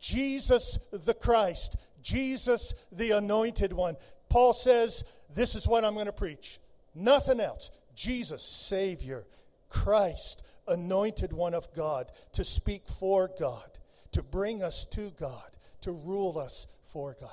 Jesus 0.00 0.78
the 0.90 1.14
Christ, 1.14 1.76
Jesus 2.02 2.72
the 2.90 3.10
Anointed 3.12 3.72
One. 3.72 3.96
Paul 4.30 4.54
says, 4.54 5.04
This 5.34 5.54
is 5.54 5.66
what 5.66 5.84
I'm 5.84 5.94
going 5.94 6.06
to 6.06 6.12
preach. 6.12 6.58
Nothing 6.94 7.40
else. 7.40 7.70
Jesus, 7.94 8.42
Savior, 8.42 9.26
Christ, 9.68 10.42
Anointed 10.66 11.32
One 11.32 11.52
of 11.52 11.72
God, 11.74 12.12
to 12.32 12.44
speak 12.44 12.84
for 12.98 13.30
God, 13.38 13.78
to 14.12 14.22
bring 14.22 14.62
us 14.62 14.86
to 14.92 15.10
God, 15.18 15.50
to 15.82 15.92
rule 15.92 16.38
us 16.38 16.66
for 16.92 17.14
God. 17.20 17.30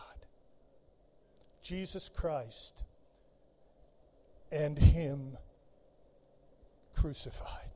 Jesus 1.61 2.09
Christ 2.13 2.83
and 4.55 4.79
Him 4.79 5.37
crucified. 6.95 7.69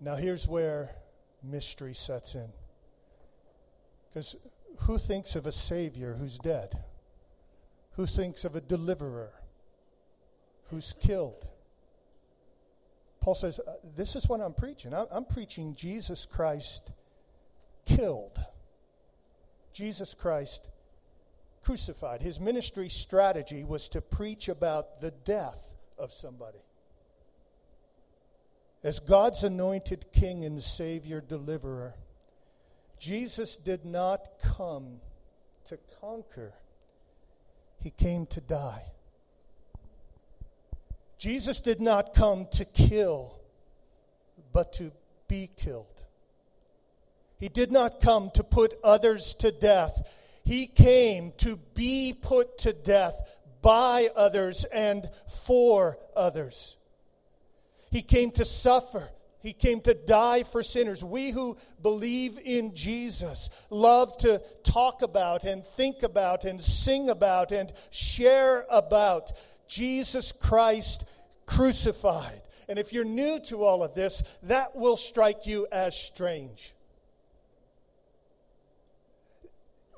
Now, 0.00 0.16
here's 0.16 0.48
where 0.48 0.90
mystery 1.44 1.94
sets 1.94 2.34
in. 2.34 2.48
Because 4.08 4.34
who 4.78 4.98
thinks 4.98 5.36
of 5.36 5.46
a 5.46 5.52
Savior 5.52 6.16
who's 6.18 6.38
dead? 6.38 6.78
Who 7.92 8.06
thinks 8.06 8.44
of 8.44 8.56
a 8.56 8.60
deliverer 8.60 9.32
who's 10.70 10.94
killed? 10.98 11.46
Paul 13.20 13.34
says, 13.34 13.60
uh, 13.60 13.74
This 13.94 14.16
is 14.16 14.26
what 14.26 14.40
I'm 14.40 14.54
preaching. 14.54 14.94
I'm, 14.94 15.06
I'm 15.10 15.24
preaching 15.26 15.74
Jesus 15.74 16.26
Christ 16.26 16.90
killed. 17.84 18.40
Jesus 19.72 20.14
Christ 20.14 20.68
crucified. 21.62 22.22
His 22.22 22.40
ministry 22.40 22.88
strategy 22.88 23.64
was 23.64 23.88
to 23.90 24.00
preach 24.00 24.48
about 24.48 25.00
the 25.00 25.10
death 25.10 25.62
of 25.98 26.12
somebody. 26.12 26.58
As 28.82 28.98
God's 28.98 29.44
anointed 29.44 30.06
king 30.12 30.44
and 30.44 30.62
savior 30.62 31.20
deliverer, 31.20 31.94
Jesus 32.98 33.56
did 33.56 33.84
not 33.84 34.28
come 34.42 35.00
to 35.66 35.78
conquer, 36.00 36.54
he 37.78 37.90
came 37.90 38.26
to 38.26 38.40
die. 38.40 38.84
Jesus 41.18 41.60
did 41.60 41.80
not 41.80 42.14
come 42.14 42.46
to 42.52 42.64
kill, 42.64 43.38
but 44.52 44.72
to 44.74 44.90
be 45.28 45.48
killed. 45.56 45.86
He 47.38 47.48
did 47.48 47.70
not 47.70 48.00
come 48.00 48.30
to 48.34 48.44
put 48.44 48.78
others 48.82 49.34
to 49.34 49.52
death. 49.52 50.08
He 50.44 50.66
came 50.66 51.32
to 51.38 51.56
be 51.74 52.12
put 52.12 52.58
to 52.58 52.72
death 52.72 53.20
by 53.62 54.10
others 54.14 54.64
and 54.64 55.08
for 55.28 55.98
others. 56.16 56.76
He 57.90 58.02
came 58.02 58.30
to 58.32 58.44
suffer. 58.44 59.08
He 59.40 59.52
came 59.52 59.80
to 59.82 59.94
die 59.94 60.44
for 60.44 60.62
sinners. 60.62 61.02
We 61.02 61.30
who 61.30 61.56
believe 61.80 62.38
in 62.38 62.74
Jesus 62.74 63.50
love 63.70 64.16
to 64.18 64.40
talk 64.64 65.02
about 65.02 65.44
and 65.44 65.64
think 65.64 66.02
about 66.02 66.44
and 66.44 66.62
sing 66.62 67.10
about 67.10 67.52
and 67.52 67.72
share 67.90 68.66
about 68.70 69.32
Jesus 69.68 70.32
Christ 70.32 71.04
crucified. 71.46 72.42
And 72.68 72.78
if 72.78 72.92
you're 72.92 73.04
new 73.04 73.40
to 73.46 73.64
all 73.64 73.82
of 73.82 73.94
this, 73.94 74.22
that 74.44 74.76
will 74.76 74.96
strike 74.96 75.44
you 75.44 75.66
as 75.70 75.96
strange. 75.96 76.74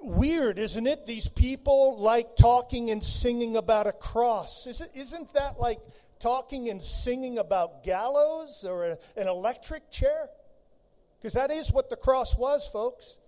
Weird, 0.05 0.59
isn't 0.59 0.87
it? 0.87 1.07
These 1.07 1.29
people 1.29 1.99
like 1.99 2.37
talking 2.37 2.91
and 2.91 3.03
singing 3.03 3.57
about 3.57 3.87
a 3.87 3.93
cross. 3.93 4.67
Isn't, 4.67 5.33
that 5.35 5.59
like 5.59 5.81
talking 6.19 6.69
and 6.69 6.83
singing 6.83 7.39
about 7.39 7.85
gallows 7.85 8.65
or 8.65 8.85
a, 8.85 8.99
an 9.17 9.29
electric 9.29 9.91
chair? 9.91 10.29
Because 11.19 11.35
that 11.35 11.51
is 11.51 11.73
what 11.73 11.89
the 11.89 11.97
cross 11.97 12.37
was, 12.37 12.69
folks. 12.69 13.19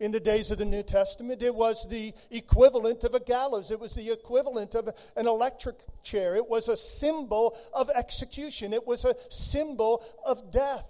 In 0.00 0.10
the 0.10 0.20
days 0.20 0.50
of 0.50 0.58
the 0.58 0.64
New 0.64 0.82
Testament, 0.82 1.40
it 1.40 1.54
was 1.54 1.86
the 1.88 2.12
equivalent 2.30 3.04
of 3.04 3.14
a 3.14 3.20
gallows. 3.20 3.70
It 3.70 3.78
was 3.78 3.92
the 3.92 4.10
equivalent 4.10 4.74
of 4.74 4.88
an 5.16 5.26
electric 5.26 5.76
chair. 6.02 6.34
It 6.34 6.48
was 6.48 6.68
a 6.68 6.76
symbol 6.76 7.56
of 7.72 7.90
execution. 7.90 8.72
It 8.72 8.86
was 8.86 9.04
a 9.04 9.14
symbol 9.30 10.04
of 10.24 10.50
death. 10.50 10.86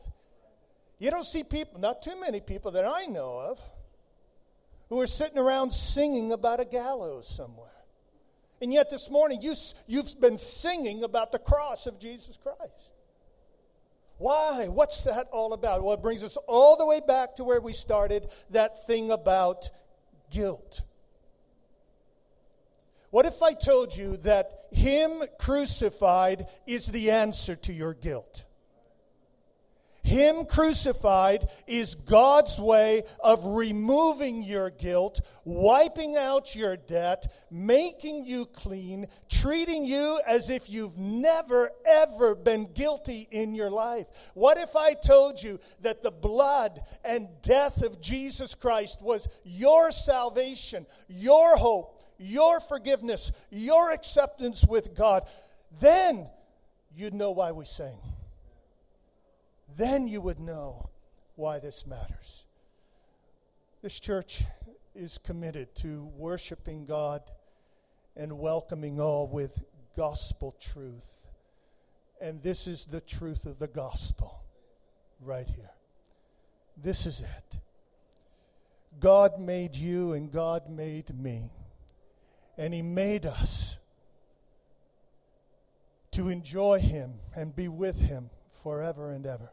You 0.98 1.10
don't 1.10 1.26
see 1.26 1.44
people, 1.44 1.80
not 1.80 2.02
too 2.02 2.18
many 2.18 2.40
people 2.40 2.70
that 2.72 2.86
I 2.86 3.04
know 3.04 3.38
of, 3.38 3.60
who 4.94 5.00
are 5.00 5.08
sitting 5.08 5.38
around 5.38 5.72
singing 5.72 6.30
about 6.30 6.60
a 6.60 6.64
gallows 6.64 7.26
somewhere. 7.26 7.68
And 8.62 8.72
yet 8.72 8.90
this 8.90 9.10
morning, 9.10 9.42
you, 9.42 9.56
you've 9.88 10.20
been 10.20 10.38
singing 10.38 11.02
about 11.02 11.32
the 11.32 11.38
cross 11.40 11.88
of 11.88 11.98
Jesus 11.98 12.38
Christ. 12.40 12.92
Why? 14.18 14.68
What's 14.68 15.02
that 15.02 15.26
all 15.32 15.52
about? 15.52 15.82
Well, 15.82 15.94
it 15.94 16.02
brings 16.02 16.22
us 16.22 16.36
all 16.46 16.76
the 16.76 16.86
way 16.86 17.00
back 17.00 17.34
to 17.36 17.44
where 17.44 17.60
we 17.60 17.72
started 17.72 18.28
that 18.50 18.86
thing 18.86 19.10
about 19.10 19.68
guilt. 20.30 20.82
What 23.10 23.26
if 23.26 23.42
I 23.42 23.52
told 23.52 23.96
you 23.96 24.18
that 24.18 24.66
Him 24.70 25.24
crucified 25.40 26.46
is 26.68 26.86
the 26.86 27.10
answer 27.10 27.56
to 27.56 27.72
your 27.72 27.94
guilt? 27.94 28.44
Him 30.04 30.44
crucified 30.44 31.48
is 31.66 31.94
God's 31.94 32.58
way 32.58 33.04
of 33.20 33.46
removing 33.46 34.42
your 34.42 34.68
guilt, 34.68 35.22
wiping 35.44 36.14
out 36.14 36.54
your 36.54 36.76
debt, 36.76 37.32
making 37.50 38.26
you 38.26 38.44
clean, 38.44 39.06
treating 39.30 39.86
you 39.86 40.20
as 40.26 40.50
if 40.50 40.68
you've 40.68 40.98
never, 40.98 41.70
ever 41.86 42.34
been 42.34 42.66
guilty 42.74 43.26
in 43.30 43.54
your 43.54 43.70
life. 43.70 44.06
What 44.34 44.58
if 44.58 44.76
I 44.76 44.92
told 44.92 45.42
you 45.42 45.58
that 45.80 46.02
the 46.02 46.10
blood 46.10 46.82
and 47.02 47.28
death 47.40 47.82
of 47.82 48.02
Jesus 48.02 48.54
Christ 48.54 49.00
was 49.00 49.26
your 49.42 49.90
salvation, 49.90 50.84
your 51.08 51.56
hope, 51.56 52.02
your 52.18 52.60
forgiveness, 52.60 53.32
your 53.48 53.90
acceptance 53.90 54.66
with 54.66 54.94
God? 54.94 55.26
Then 55.80 56.28
you'd 56.94 57.14
know 57.14 57.30
why 57.30 57.52
we 57.52 57.64
sing 57.64 57.96
then 59.76 60.08
you 60.08 60.20
would 60.20 60.40
know 60.40 60.90
why 61.36 61.58
this 61.58 61.86
matters. 61.86 62.44
This 63.82 63.98
church 63.98 64.42
is 64.94 65.18
committed 65.18 65.74
to 65.76 66.04
worshiping 66.16 66.86
God 66.86 67.22
and 68.16 68.38
welcoming 68.38 69.00
all 69.00 69.26
with 69.26 69.62
gospel 69.96 70.54
truth. 70.60 71.26
And 72.20 72.42
this 72.42 72.66
is 72.66 72.84
the 72.84 73.00
truth 73.00 73.44
of 73.46 73.58
the 73.58 73.66
gospel 73.66 74.42
right 75.20 75.48
here. 75.48 75.70
This 76.76 77.06
is 77.06 77.20
it. 77.20 77.60
God 79.00 79.40
made 79.40 79.74
you 79.74 80.12
and 80.12 80.30
God 80.30 80.70
made 80.70 81.14
me. 81.18 81.50
And 82.56 82.72
He 82.72 82.82
made 82.82 83.26
us 83.26 83.76
to 86.12 86.28
enjoy 86.28 86.78
Him 86.78 87.14
and 87.34 87.54
be 87.54 87.66
with 87.66 87.98
Him 87.98 88.30
forever 88.62 89.10
and 89.10 89.26
ever. 89.26 89.50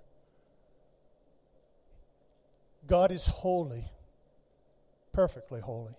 God 2.87 3.11
is 3.11 3.27
holy, 3.27 3.85
perfectly 5.13 5.61
holy. 5.61 5.95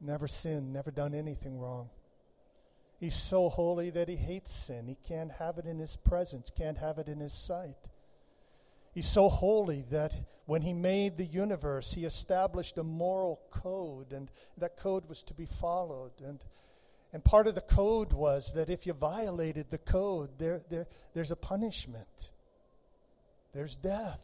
Never 0.00 0.26
sinned, 0.26 0.72
never 0.72 0.90
done 0.90 1.14
anything 1.14 1.58
wrong. 1.58 1.90
He's 2.98 3.14
so 3.14 3.48
holy 3.48 3.90
that 3.90 4.08
he 4.08 4.16
hates 4.16 4.52
sin. 4.52 4.86
He 4.86 4.96
can't 5.08 5.32
have 5.32 5.58
it 5.58 5.66
in 5.66 5.78
his 5.78 5.96
presence, 5.96 6.50
can't 6.56 6.78
have 6.78 6.98
it 6.98 7.08
in 7.08 7.20
his 7.20 7.34
sight. 7.34 7.76
He's 8.94 9.08
so 9.08 9.28
holy 9.28 9.84
that 9.90 10.12
when 10.46 10.62
he 10.62 10.72
made 10.72 11.16
the 11.16 11.24
universe, 11.24 11.92
he 11.92 12.04
established 12.04 12.78
a 12.78 12.82
moral 12.82 13.40
code, 13.50 14.12
and 14.12 14.30
that 14.58 14.76
code 14.76 15.08
was 15.08 15.22
to 15.24 15.34
be 15.34 15.46
followed. 15.46 16.12
And, 16.24 16.40
and 17.12 17.24
part 17.24 17.46
of 17.46 17.54
the 17.54 17.60
code 17.60 18.12
was 18.12 18.52
that 18.52 18.68
if 18.68 18.86
you 18.86 18.92
violated 18.92 19.70
the 19.70 19.78
code, 19.78 20.30
there, 20.38 20.62
there, 20.68 20.86
there's 21.14 21.30
a 21.30 21.36
punishment, 21.36 22.30
there's 23.52 23.74
death. 23.76 24.20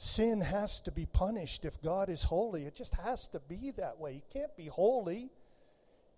Sin 0.00 0.40
has 0.40 0.80
to 0.82 0.92
be 0.92 1.06
punished 1.06 1.64
if 1.64 1.82
God 1.82 2.08
is 2.08 2.22
holy. 2.22 2.66
It 2.66 2.76
just 2.76 2.94
has 2.94 3.26
to 3.28 3.40
be 3.40 3.72
that 3.72 3.98
way. 3.98 4.14
He 4.14 4.22
can't 4.32 4.56
be 4.56 4.66
holy 4.66 5.28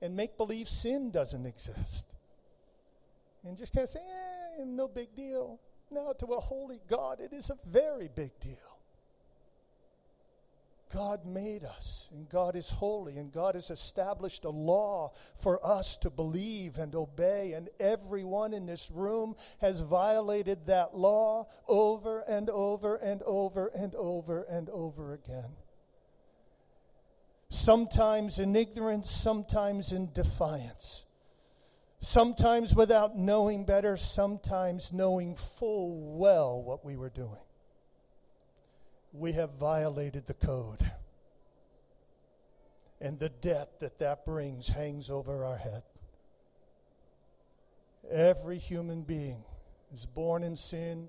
and 0.02 0.14
make 0.14 0.36
believe 0.36 0.68
sin 0.68 1.10
doesn't 1.10 1.46
exist. 1.46 2.06
And 3.42 3.56
just 3.56 3.72
kind 3.72 3.84
of 3.84 3.88
say, 3.88 4.00
eh, 4.00 4.64
no 4.66 4.86
big 4.86 5.16
deal. 5.16 5.58
No, 5.90 6.12
to 6.12 6.26
a 6.26 6.40
holy 6.40 6.82
God, 6.88 7.20
it 7.20 7.32
is 7.32 7.48
a 7.48 7.56
very 7.66 8.08
big 8.14 8.38
deal. 8.38 8.69
God 10.92 11.24
made 11.24 11.64
us, 11.64 12.08
and 12.12 12.28
God 12.28 12.56
is 12.56 12.68
holy, 12.68 13.16
and 13.16 13.30
God 13.32 13.54
has 13.54 13.70
established 13.70 14.44
a 14.44 14.50
law 14.50 15.12
for 15.36 15.64
us 15.64 15.96
to 15.98 16.10
believe 16.10 16.78
and 16.78 16.94
obey, 16.96 17.52
and 17.52 17.68
everyone 17.78 18.52
in 18.52 18.66
this 18.66 18.90
room 18.90 19.36
has 19.60 19.78
violated 19.80 20.66
that 20.66 20.96
law 20.96 21.46
over 21.68 22.20
and 22.20 22.50
over 22.50 22.96
and 22.96 23.22
over 23.22 23.68
and 23.68 23.94
over 23.94 24.42
and 24.42 24.68
over 24.70 25.14
again. 25.14 25.50
sometimes 27.50 28.38
in 28.38 28.56
ignorance, 28.56 29.10
sometimes 29.10 29.92
in 29.92 30.10
defiance, 30.12 31.02
sometimes 32.00 32.74
without 32.74 33.16
knowing 33.18 33.64
better, 33.64 33.96
sometimes 33.96 34.92
knowing 34.92 35.34
full 35.34 36.16
well 36.16 36.62
what 36.62 36.84
we 36.84 36.96
were 36.96 37.10
doing. 37.10 37.42
We 39.12 39.32
have 39.32 39.50
violated 39.58 40.26
the 40.26 40.34
code. 40.34 40.90
And 43.00 43.18
the 43.18 43.28
debt 43.28 43.80
that 43.80 43.98
that 43.98 44.24
brings 44.24 44.68
hangs 44.68 45.10
over 45.10 45.44
our 45.44 45.56
head. 45.56 45.82
Every 48.10 48.58
human 48.58 49.02
being 49.02 49.42
is 49.94 50.06
born 50.06 50.42
in 50.42 50.56
sin 50.56 51.08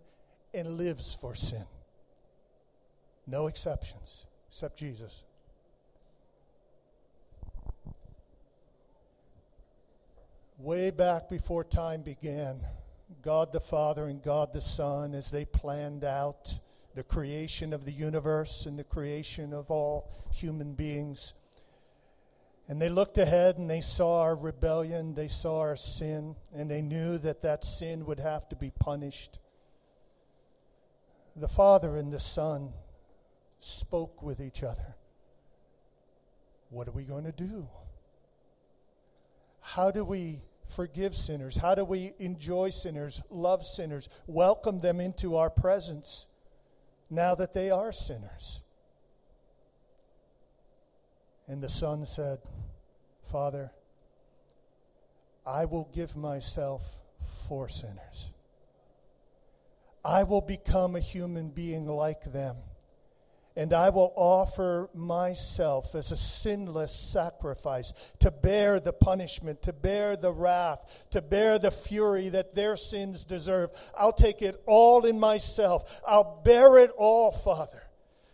and 0.54 0.78
lives 0.78 1.18
for 1.20 1.36
sin. 1.36 1.66
No 3.28 3.48
exceptions, 3.48 4.26
except 4.50 4.78
Jesus. 4.78 5.24
Way 10.58 10.92
back 10.92 11.30
before 11.30 11.64
time 11.64 12.02
began, 12.02 12.62
God 13.22 13.52
the 13.52 13.60
Father 13.60 14.06
and 14.06 14.22
God 14.22 14.54
the 14.54 14.62
Son, 14.62 15.16
as 15.16 15.32
they 15.32 15.46
planned 15.46 16.04
out 16.04 16.60
the 16.96 17.04
creation 17.04 17.74
of 17.74 17.86
the 17.86 17.92
universe 17.92 18.66
and 18.66 18.78
the 18.78 18.84
creation 18.84 19.54
of 19.54 19.72
all 19.72 20.10
human 20.32 20.74
beings, 20.74 21.34
and 22.68 22.82
they 22.82 22.90
looked 22.90 23.18
ahead 23.18 23.58
and 23.58 23.70
they 23.70 23.82
saw 23.82 24.22
our 24.22 24.36
rebellion, 24.36 25.14
they 25.14 25.28
saw 25.28 25.60
our 25.60 25.76
sin, 25.76 26.36
and 26.54 26.70
they 26.70 26.82
knew 26.82 27.18
that 27.18 27.42
that 27.42 27.64
sin 27.64 28.06
would 28.06 28.20
have 28.20 28.48
to 28.50 28.56
be 28.56 28.72
punished. 28.72 29.40
The 31.36 31.48
Father 31.48 31.98
and 31.98 32.12
the 32.12 32.20
Son 32.20 32.72
spoke 33.60 34.22
with 34.22 34.40
each 34.40 34.64
other. 34.64 34.96
What 36.70 36.88
are 36.88 36.92
we 36.92 37.04
going 37.04 37.26
to 37.26 37.32
do? 37.32 37.68
How 39.60 39.92
do 39.92 40.04
we 40.04 40.42
forgive 40.68 41.16
sinners? 41.16 41.58
How 41.58 41.76
do 41.76 41.84
we 41.84 42.14
enjoy 42.20 42.70
sinners, 42.70 43.22
love 43.30 43.66
sinners, 43.66 44.10
welcome 44.28 44.80
them 44.80 45.00
into 45.00 45.36
our 45.36 45.50
presence 45.50 46.28
now 47.12 47.36
that 47.36 47.54
they 47.54 47.70
are 47.70 47.92
sinners? 47.92 48.62
And 51.48 51.62
the 51.62 51.70
Son 51.70 52.06
said, 52.06 52.40
Father, 53.32 53.72
I 55.46 55.66
will 55.66 55.90
give 55.94 56.16
myself 56.16 56.82
for 57.48 57.68
sinners. 57.68 58.30
I 60.04 60.24
will 60.24 60.42
become 60.42 60.96
a 60.96 61.00
human 61.00 61.50
being 61.50 61.86
like 61.86 62.32
them 62.32 62.56
and 63.56 63.74
I 63.74 63.90
will 63.90 64.14
offer 64.16 64.90
myself 64.94 65.94
as 65.94 66.12
a 66.12 66.18
sinless 66.18 66.94
sacrifice 66.94 67.94
to 68.20 68.32
bear 68.32 68.80
the 68.80 68.94
punishment, 68.94 69.62
to 69.64 69.74
bear 69.74 70.16
the 70.16 70.32
wrath, 70.32 70.80
to 71.12 71.22
bear 71.22 71.60
the 71.60 71.72
fury 71.72 72.30
that 72.30 72.56
their 72.56 72.78
sins 72.78 73.26
deserve. 73.26 73.72
I'll 73.98 74.14
take 74.14 74.42
it 74.42 74.62
all 74.66 75.06
in 75.06 75.20
myself. 75.20 76.02
I'll 76.08 76.42
bear 76.44 76.78
it 76.78 76.92
all, 76.98 77.32
Father, 77.32 77.84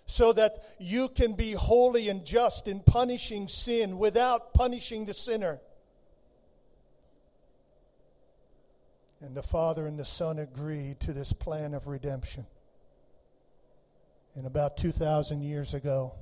so 0.05 0.33
that 0.33 0.75
you 0.77 1.09
can 1.09 1.33
be 1.33 1.53
holy 1.53 2.09
and 2.09 2.23
just 2.23 2.67
in 2.67 2.81
punishing 2.81 3.47
sin 3.47 3.97
without 3.97 4.53
punishing 4.53 5.05
the 5.05 5.15
sinner. 5.15 5.59
And 9.19 9.33
the 9.33 9.41
Father 9.41 9.87
and 9.87 9.97
the 9.97 10.05
Son 10.05 10.37
agreed 10.37 10.99
to 11.01 11.11
this 11.11 11.33
plan 11.33 11.73
of 11.73 11.87
redemption. 11.87 12.45
And 14.37 14.45
about 14.45 14.77
2,000 14.77 15.41
years 15.41 15.73
ago, 15.73 16.13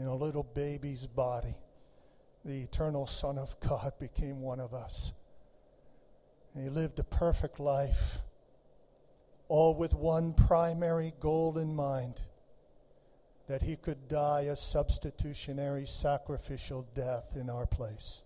in 0.00 0.06
a 0.06 0.14
little 0.16 0.42
baby's 0.42 1.06
body, 1.06 1.54
the 2.44 2.62
eternal 2.62 3.06
Son 3.06 3.38
of 3.38 3.54
God 3.60 3.92
became 4.00 4.40
one 4.40 4.58
of 4.58 4.74
us. 4.74 5.12
And 6.52 6.64
he 6.64 6.70
lived 6.70 6.98
a 6.98 7.04
perfect 7.04 7.60
life, 7.60 8.18
all 9.46 9.76
with 9.76 9.94
one 9.94 10.34
primary 10.34 11.14
goal 11.20 11.56
in 11.56 11.72
mind 11.72 12.20
that 13.46 13.62
he 13.62 13.76
could 13.76 14.08
die 14.08 14.42
a 14.50 14.56
substitutionary 14.56 15.86
sacrificial 15.86 16.84
death 16.96 17.36
in 17.36 17.48
our 17.48 17.66
place. 17.66 18.22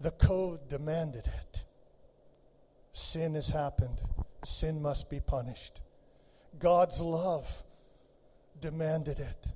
The 0.00 0.12
code 0.12 0.70
demanded 0.70 1.26
it. 1.26 1.64
Sin 2.94 3.34
has 3.34 3.50
happened, 3.50 4.00
sin 4.42 4.80
must 4.80 5.10
be 5.10 5.20
punished. 5.20 5.82
God's 6.58 7.00
love 7.00 7.62
demanded 8.60 9.18
it. 9.18 9.46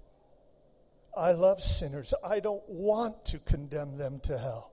I 1.16 1.32
love 1.32 1.62
sinners. 1.62 2.12
I 2.22 2.40
don't 2.40 2.68
want 2.68 3.24
to 3.26 3.38
condemn 3.38 3.96
them 3.96 4.20
to 4.24 4.38
hell. 4.38 4.72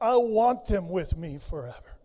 I 0.00 0.16
want 0.16 0.66
them 0.66 0.88
with 0.88 1.16
me 1.16 1.38
forever. 1.38 1.96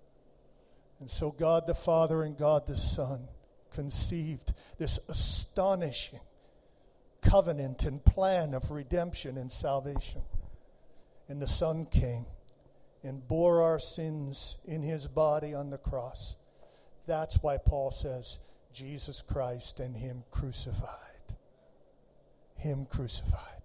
And 0.99 1.09
so 1.09 1.31
God 1.31 1.67
the 1.67 1.75
Father 1.75 2.23
and 2.23 2.37
God 2.37 2.65
the 2.65 2.77
Son 2.77 3.27
conceived 3.71 4.53
this 4.79 4.97
astonishing 5.07 6.19
covenant 7.21 7.83
and 7.83 8.03
plan 8.03 8.53
of 8.53 8.71
redemption 8.71 9.37
and 9.37 9.51
salvation. 9.51 10.21
And 11.27 11.41
the 11.41 11.47
Son 11.47 11.85
came 11.85 12.25
and 13.03 13.27
bore 13.27 13.61
our 13.61 13.79
sins 13.79 14.57
in 14.65 14.81
his 14.81 15.07
body 15.07 15.53
on 15.53 15.69
the 15.69 15.77
cross. 15.77 16.35
That's 17.05 17.35
why 17.41 17.57
Paul 17.57 17.91
says, 17.91 18.39
Jesus 18.73 19.21
Christ 19.21 19.79
and 19.79 19.95
Him 19.95 20.23
crucified. 20.31 20.89
Him 22.55 22.85
crucified. 22.89 23.61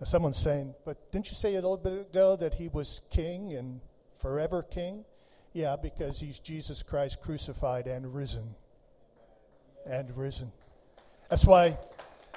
Now, 0.00 0.04
someone's 0.04 0.36
saying, 0.38 0.74
but 0.84 1.10
didn't 1.10 1.28
you 1.28 1.34
say 1.34 1.52
a 1.52 1.60
little 1.60 1.76
bit 1.76 1.92
ago 1.92 2.36
that 2.36 2.54
He 2.54 2.68
was 2.68 3.00
King 3.10 3.54
and 3.54 3.80
forever 4.18 4.62
King? 4.62 5.04
Yeah, 5.52 5.76
because 5.76 6.20
He's 6.20 6.38
Jesus 6.38 6.82
Christ 6.82 7.20
crucified 7.20 7.86
and 7.86 8.14
risen. 8.14 8.54
And 9.86 10.16
risen. 10.16 10.52
That's 11.30 11.44
why, 11.44 11.78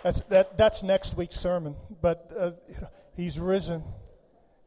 that's, 0.04 0.22
that, 0.30 0.58
that's 0.58 0.84
next 0.84 1.16
week's 1.16 1.40
sermon. 1.40 1.76
But 2.02 2.32
uh, 2.38 2.52
you 2.68 2.82
know, 2.82 2.90
He's 3.16 3.40
risen. 3.40 3.84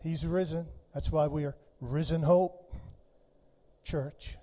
He's 0.03 0.25
risen. 0.27 0.67
That's 0.93 1.11
why 1.11 1.27
we 1.27 1.45
are 1.45 1.57
risen 1.81 2.23
hope, 2.23 2.73
church. 3.83 4.37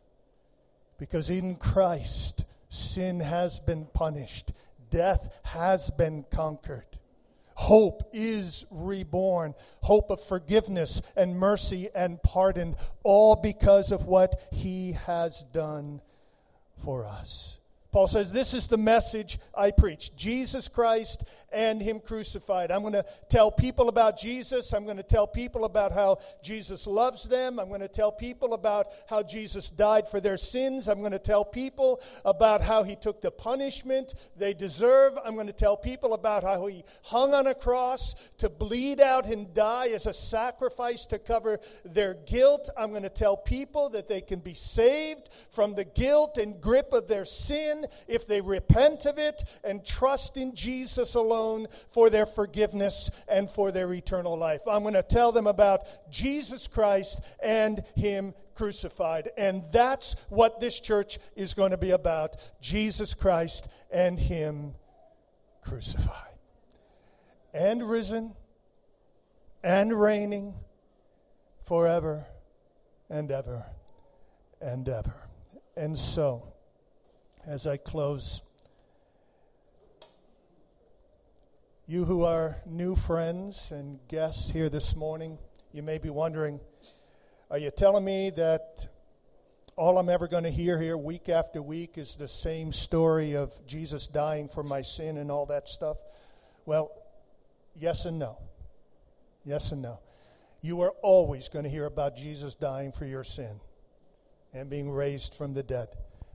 Because 1.01 1.31
in 1.31 1.55
Christ, 1.55 2.45
sin 2.69 3.21
has 3.21 3.59
been 3.59 3.87
punished, 3.91 4.51
death 4.91 5.33
has 5.41 5.89
been 5.89 6.25
conquered. 6.29 6.85
Hope 7.55 8.03
is 8.13 8.65
reborn. 8.69 9.55
Hope 9.81 10.11
of 10.11 10.21
forgiveness 10.21 11.01
and 11.15 11.39
mercy 11.39 11.89
and 11.95 12.21
pardon, 12.21 12.75
all 13.01 13.35
because 13.35 13.91
of 13.91 14.05
what 14.05 14.47
he 14.51 14.91
has 14.91 15.41
done 15.51 16.01
for 16.83 17.07
us. 17.07 17.57
Paul 17.91 18.07
says, 18.07 18.31
This 18.31 18.53
is 18.53 18.67
the 18.67 18.77
message 18.77 19.37
I 19.53 19.71
preach 19.71 20.15
Jesus 20.15 20.67
Christ 20.67 21.23
and 21.51 21.81
Him 21.81 21.99
crucified. 21.99 22.71
I'm 22.71 22.81
going 22.81 22.93
to 22.93 23.05
tell 23.29 23.51
people 23.51 23.89
about 23.89 24.17
Jesus. 24.17 24.71
I'm 24.71 24.85
going 24.85 24.97
to 24.97 25.03
tell 25.03 25.27
people 25.27 25.65
about 25.65 25.91
how 25.91 26.19
Jesus 26.41 26.87
loves 26.87 27.23
them. 27.23 27.59
I'm 27.59 27.67
going 27.67 27.81
to 27.81 27.89
tell 27.89 28.11
people 28.11 28.53
about 28.53 28.87
how 29.07 29.23
Jesus 29.23 29.69
died 29.69 30.07
for 30.07 30.21
their 30.21 30.37
sins. 30.37 30.87
I'm 30.87 30.99
going 30.99 31.11
to 31.11 31.19
tell 31.19 31.43
people 31.43 32.01
about 32.23 32.61
how 32.61 32.83
He 32.83 32.95
took 32.95 33.21
the 33.21 33.31
punishment 33.31 34.13
they 34.37 34.53
deserve. 34.53 35.17
I'm 35.23 35.35
going 35.35 35.47
to 35.47 35.53
tell 35.53 35.75
people 35.75 36.13
about 36.13 36.43
how 36.43 36.67
He 36.67 36.85
hung 37.03 37.33
on 37.33 37.47
a 37.47 37.55
cross 37.55 38.15
to 38.37 38.49
bleed 38.49 39.01
out 39.01 39.25
and 39.25 39.53
die 39.53 39.89
as 39.89 40.05
a 40.05 40.13
sacrifice 40.13 41.05
to 41.07 41.19
cover 41.19 41.59
their 41.83 42.13
guilt. 42.13 42.69
I'm 42.77 42.91
going 42.91 43.03
to 43.03 43.09
tell 43.09 43.35
people 43.35 43.89
that 43.89 44.07
they 44.07 44.21
can 44.21 44.39
be 44.39 44.53
saved 44.53 45.29
from 45.49 45.75
the 45.75 45.83
guilt 45.83 46.37
and 46.37 46.61
grip 46.61 46.93
of 46.93 47.09
their 47.09 47.25
sin 47.25 47.80
if 48.07 48.27
they 48.27 48.41
repent 48.41 49.05
of 49.05 49.17
it 49.17 49.43
and 49.63 49.85
trust 49.85 50.37
in 50.37 50.55
Jesus 50.55 51.15
alone 51.15 51.67
for 51.89 52.09
their 52.09 52.25
forgiveness 52.25 53.09
and 53.27 53.49
for 53.49 53.71
their 53.71 53.91
eternal 53.93 54.37
life. 54.37 54.61
I'm 54.67 54.81
going 54.81 54.93
to 54.95 55.03
tell 55.03 55.31
them 55.31 55.47
about 55.47 55.81
Jesus 56.11 56.67
Christ 56.67 57.19
and 57.41 57.83
Him 57.95 58.33
crucified. 58.55 59.31
And 59.37 59.63
that's 59.71 60.15
what 60.29 60.59
this 60.59 60.79
church 60.79 61.19
is 61.35 61.53
going 61.53 61.71
to 61.71 61.77
be 61.77 61.91
about 61.91 62.35
Jesus 62.61 63.13
Christ 63.13 63.67
and 63.89 64.19
Him 64.19 64.75
crucified. 65.63 66.15
And 67.53 67.89
risen 67.89 68.33
and 69.63 69.99
reigning 69.99 70.53
forever 71.65 72.25
and 73.09 73.31
ever 73.31 73.65
and 74.61 74.87
ever. 74.87 75.15
And 75.75 75.97
so, 75.97 76.50
as 77.45 77.67
I 77.67 77.77
close. 77.77 78.41
You 81.87 82.05
who 82.05 82.23
are 82.23 82.57
new 82.65 82.95
friends 82.95 83.71
and 83.71 83.99
guests 84.07 84.49
here 84.49 84.69
this 84.69 84.95
morning, 84.95 85.37
you 85.71 85.83
may 85.83 85.97
be 85.97 86.09
wondering 86.09 86.59
are 87.49 87.57
you 87.57 87.69
telling 87.69 88.05
me 88.05 88.29
that 88.29 88.87
all 89.75 89.97
I'm 89.97 90.07
ever 90.07 90.29
going 90.29 90.45
to 90.45 90.51
hear 90.51 90.79
here 90.79 90.95
week 90.95 91.27
after 91.27 91.61
week 91.61 91.97
is 91.97 92.15
the 92.15 92.29
same 92.29 92.71
story 92.71 93.35
of 93.35 93.53
Jesus 93.67 94.07
dying 94.07 94.47
for 94.47 94.63
my 94.63 94.81
sin 94.81 95.17
and 95.17 95.29
all 95.29 95.47
that 95.47 95.67
stuff? 95.67 95.97
Well, 96.65 96.91
Yes 97.75 98.05
and 98.05 98.19
no. 98.19 98.37
Yes 99.43 99.71
and 99.71 99.81
no. 99.81 99.99
You 100.61 100.81
are 100.81 100.93
always 101.01 101.49
going 101.49 101.63
to 101.63 101.69
hear 101.69 101.85
about 101.85 102.15
Jesus 102.15 102.53
dying 102.55 102.91
for 102.91 103.05
your 103.05 103.23
sin 103.23 103.59
and 104.53 104.69
being 104.69 104.91
raised 104.91 105.33
from 105.33 105.53
the 105.53 105.63
dead. 105.63 105.87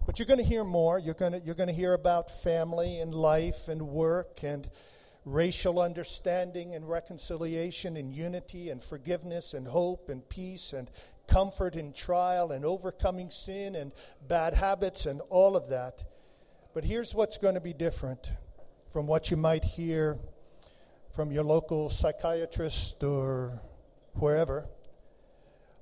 But 0.07 0.21
you're 0.21 0.27
going 0.27 0.39
to 0.39 0.45
hear 0.45 0.63
more. 0.63 1.01
You're 1.01 1.15
going 1.15 1.33
to, 1.33 1.41
you're 1.41 1.57
going 1.57 1.69
to 1.69 1.75
hear 1.75 1.93
about 1.93 2.31
family 2.43 3.01
and 3.01 3.13
life 3.13 3.67
and 3.67 3.83
work 3.89 4.45
and 4.45 4.71
racial 5.25 5.81
understanding 5.81 6.77
and 6.77 6.89
reconciliation 6.89 7.97
and 7.97 8.15
unity 8.15 8.71
and 8.71 8.83
forgiveness 8.83 9.53
and 9.53 9.67
hope 9.67 10.09
and 10.09 10.27
peace 10.29 10.73
and 10.73 10.89
comfort 11.27 11.75
in 11.75 11.93
trial 11.93 12.53
and 12.53 12.65
overcoming 12.65 13.31
sin 13.31 13.75
and 13.75 13.91
bad 14.29 14.55
habits 14.55 15.07
and 15.07 15.21
all 15.29 15.57
of 15.57 15.71
that. 15.71 16.05
But 16.73 16.85
here's 16.85 17.13
what's 17.13 17.37
going 17.37 17.55
to 17.55 17.61
be 17.61 17.73
different 17.73 18.31
from 18.93 19.09
what 19.09 19.33
you 19.33 19.37
might 19.37 19.65
hear 19.65 20.19
from 21.11 21.33
your 21.33 21.43
local 21.43 21.91
psychiatrist 21.91 23.03
or 23.03 23.61
wherever. 24.15 24.67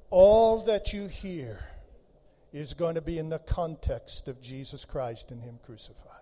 All 0.09 0.64
that 0.64 0.95
you 0.95 1.09
hear 1.09 1.59
is 2.55 2.72
going 2.72 2.94
to 2.94 3.02
be 3.02 3.18
in 3.18 3.28
the 3.28 3.40
context 3.40 4.28
of 4.28 4.40
Jesus 4.40 4.84
Christ 4.84 5.32
and 5.32 5.42
Him 5.42 5.59
crucified. 5.66 6.12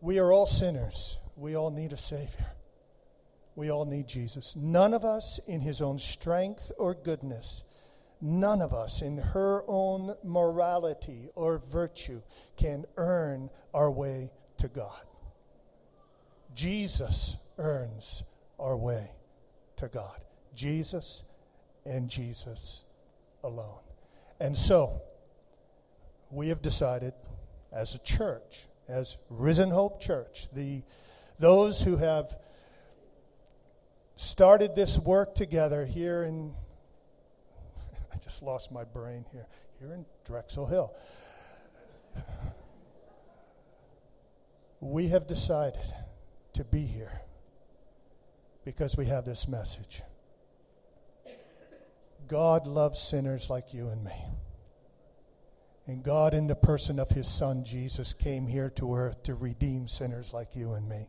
We 0.00 0.20
are 0.20 0.32
all 0.32 0.46
sinners. 0.46 1.18
We 1.34 1.56
all 1.56 1.72
need 1.72 1.92
a 1.92 1.96
Savior. 1.96 2.52
We 3.56 3.68
all 3.68 3.84
need 3.84 4.06
Jesus. 4.06 4.54
None 4.54 4.94
of 4.94 5.04
us 5.04 5.40
in 5.48 5.60
His 5.60 5.80
own 5.80 5.98
strength 5.98 6.70
or 6.78 6.94
goodness, 6.94 7.64
none 8.20 8.62
of 8.62 8.72
us 8.72 9.02
in 9.02 9.18
her 9.18 9.64
own 9.66 10.14
morality 10.22 11.30
or 11.34 11.58
virtue 11.58 12.22
can 12.56 12.84
earn 12.96 13.50
our 13.74 13.90
way 13.90 14.30
to 14.58 14.68
God. 14.68 15.02
Jesus 16.54 17.36
earns 17.58 18.22
our 18.56 18.76
way 18.76 19.10
to 19.76 19.88
God. 19.88 20.20
Jesus 20.54 21.24
and 21.84 22.08
Jesus 22.08 22.84
alone. 23.42 23.85
And 24.38 24.56
so, 24.56 25.02
we 26.30 26.48
have 26.48 26.60
decided 26.60 27.14
as 27.72 27.94
a 27.94 27.98
church, 27.98 28.66
as 28.88 29.16
Risen 29.30 29.70
Hope 29.70 30.00
Church, 30.00 30.48
the, 30.52 30.82
those 31.38 31.80
who 31.82 31.96
have 31.96 32.36
started 34.16 34.74
this 34.74 34.98
work 34.98 35.34
together 35.34 35.84
here 35.86 36.22
in, 36.22 36.54
I 38.12 38.16
just 38.18 38.42
lost 38.42 38.70
my 38.72 38.84
brain 38.84 39.24
here, 39.32 39.46
here 39.78 39.92
in 39.92 40.04
Drexel 40.24 40.66
Hill. 40.66 40.94
We 44.80 45.08
have 45.08 45.26
decided 45.26 45.92
to 46.54 46.64
be 46.64 46.82
here 46.82 47.22
because 48.64 48.96
we 48.96 49.06
have 49.06 49.24
this 49.24 49.48
message. 49.48 50.02
God 52.28 52.66
loves 52.66 53.00
sinners 53.00 53.48
like 53.48 53.72
you 53.72 53.88
and 53.88 54.04
me. 54.04 54.24
And 55.86 56.02
God, 56.02 56.34
in 56.34 56.48
the 56.48 56.56
person 56.56 56.98
of 56.98 57.10
his 57.10 57.28
Son 57.28 57.64
Jesus, 57.64 58.12
came 58.12 58.48
here 58.48 58.70
to 58.70 58.94
earth 58.94 59.22
to 59.24 59.34
redeem 59.34 59.86
sinners 59.86 60.32
like 60.32 60.56
you 60.56 60.72
and 60.72 60.88
me. 60.88 61.08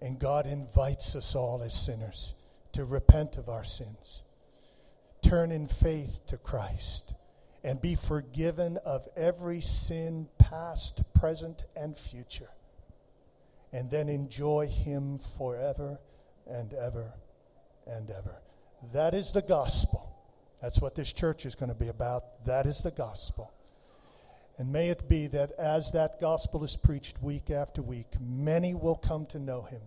And 0.00 0.18
God 0.18 0.46
invites 0.46 1.14
us 1.14 1.34
all 1.34 1.62
as 1.62 1.74
sinners 1.74 2.34
to 2.72 2.84
repent 2.84 3.36
of 3.36 3.48
our 3.50 3.64
sins, 3.64 4.22
turn 5.22 5.52
in 5.52 5.66
faith 5.66 6.20
to 6.28 6.38
Christ, 6.38 7.12
and 7.62 7.82
be 7.82 7.96
forgiven 7.96 8.78
of 8.78 9.06
every 9.14 9.60
sin, 9.60 10.28
past, 10.38 11.02
present, 11.12 11.64
and 11.76 11.98
future. 11.98 12.50
And 13.72 13.90
then 13.90 14.08
enjoy 14.08 14.68
Him 14.68 15.18
forever 15.36 16.00
and 16.46 16.72
ever 16.72 17.12
and 17.86 18.10
ever. 18.10 18.40
That 18.92 19.14
is 19.14 19.32
the 19.32 19.42
gospel. 19.42 20.06
That's 20.62 20.80
what 20.80 20.94
this 20.94 21.12
church 21.12 21.46
is 21.46 21.54
going 21.54 21.68
to 21.68 21.74
be 21.74 21.88
about. 21.88 22.44
That 22.46 22.66
is 22.66 22.80
the 22.80 22.90
gospel. 22.90 23.52
And 24.58 24.72
may 24.72 24.90
it 24.90 25.08
be 25.08 25.26
that 25.28 25.52
as 25.52 25.92
that 25.92 26.20
gospel 26.20 26.64
is 26.64 26.76
preached 26.76 27.22
week 27.22 27.50
after 27.50 27.80
week, 27.80 28.08
many 28.20 28.74
will 28.74 28.96
come 28.96 29.24
to 29.26 29.38
know 29.38 29.62
him, 29.62 29.80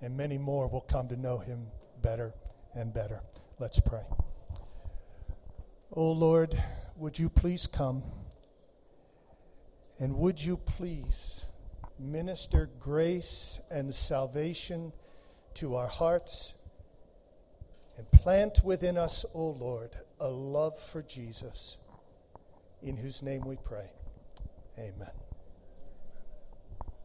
and 0.00 0.16
many 0.16 0.36
more 0.36 0.66
will 0.68 0.80
come 0.80 1.08
to 1.08 1.16
know 1.16 1.38
him 1.38 1.66
better 2.02 2.34
and 2.74 2.92
better. 2.92 3.20
Let's 3.60 3.78
pray. 3.78 4.02
Oh 5.92 6.10
Lord, 6.10 6.60
would 6.96 7.18
you 7.18 7.28
please 7.28 7.68
come? 7.68 8.02
And 10.00 10.16
would 10.16 10.42
you 10.42 10.56
please 10.56 11.44
minister 12.00 12.68
grace 12.80 13.60
and 13.70 13.94
salvation 13.94 14.92
to 15.54 15.76
our 15.76 15.86
hearts 15.86 16.54
and 17.96 18.10
plant 18.10 18.64
within 18.64 18.98
us, 18.98 19.24
O 19.34 19.50
Lord, 19.50 19.96
a 20.20 20.28
love 20.28 20.78
for 20.78 21.02
Jesus, 21.02 21.78
in 22.82 22.96
whose 22.96 23.22
name 23.22 23.42
we 23.42 23.56
pray. 23.56 23.90
Amen. 24.78 25.23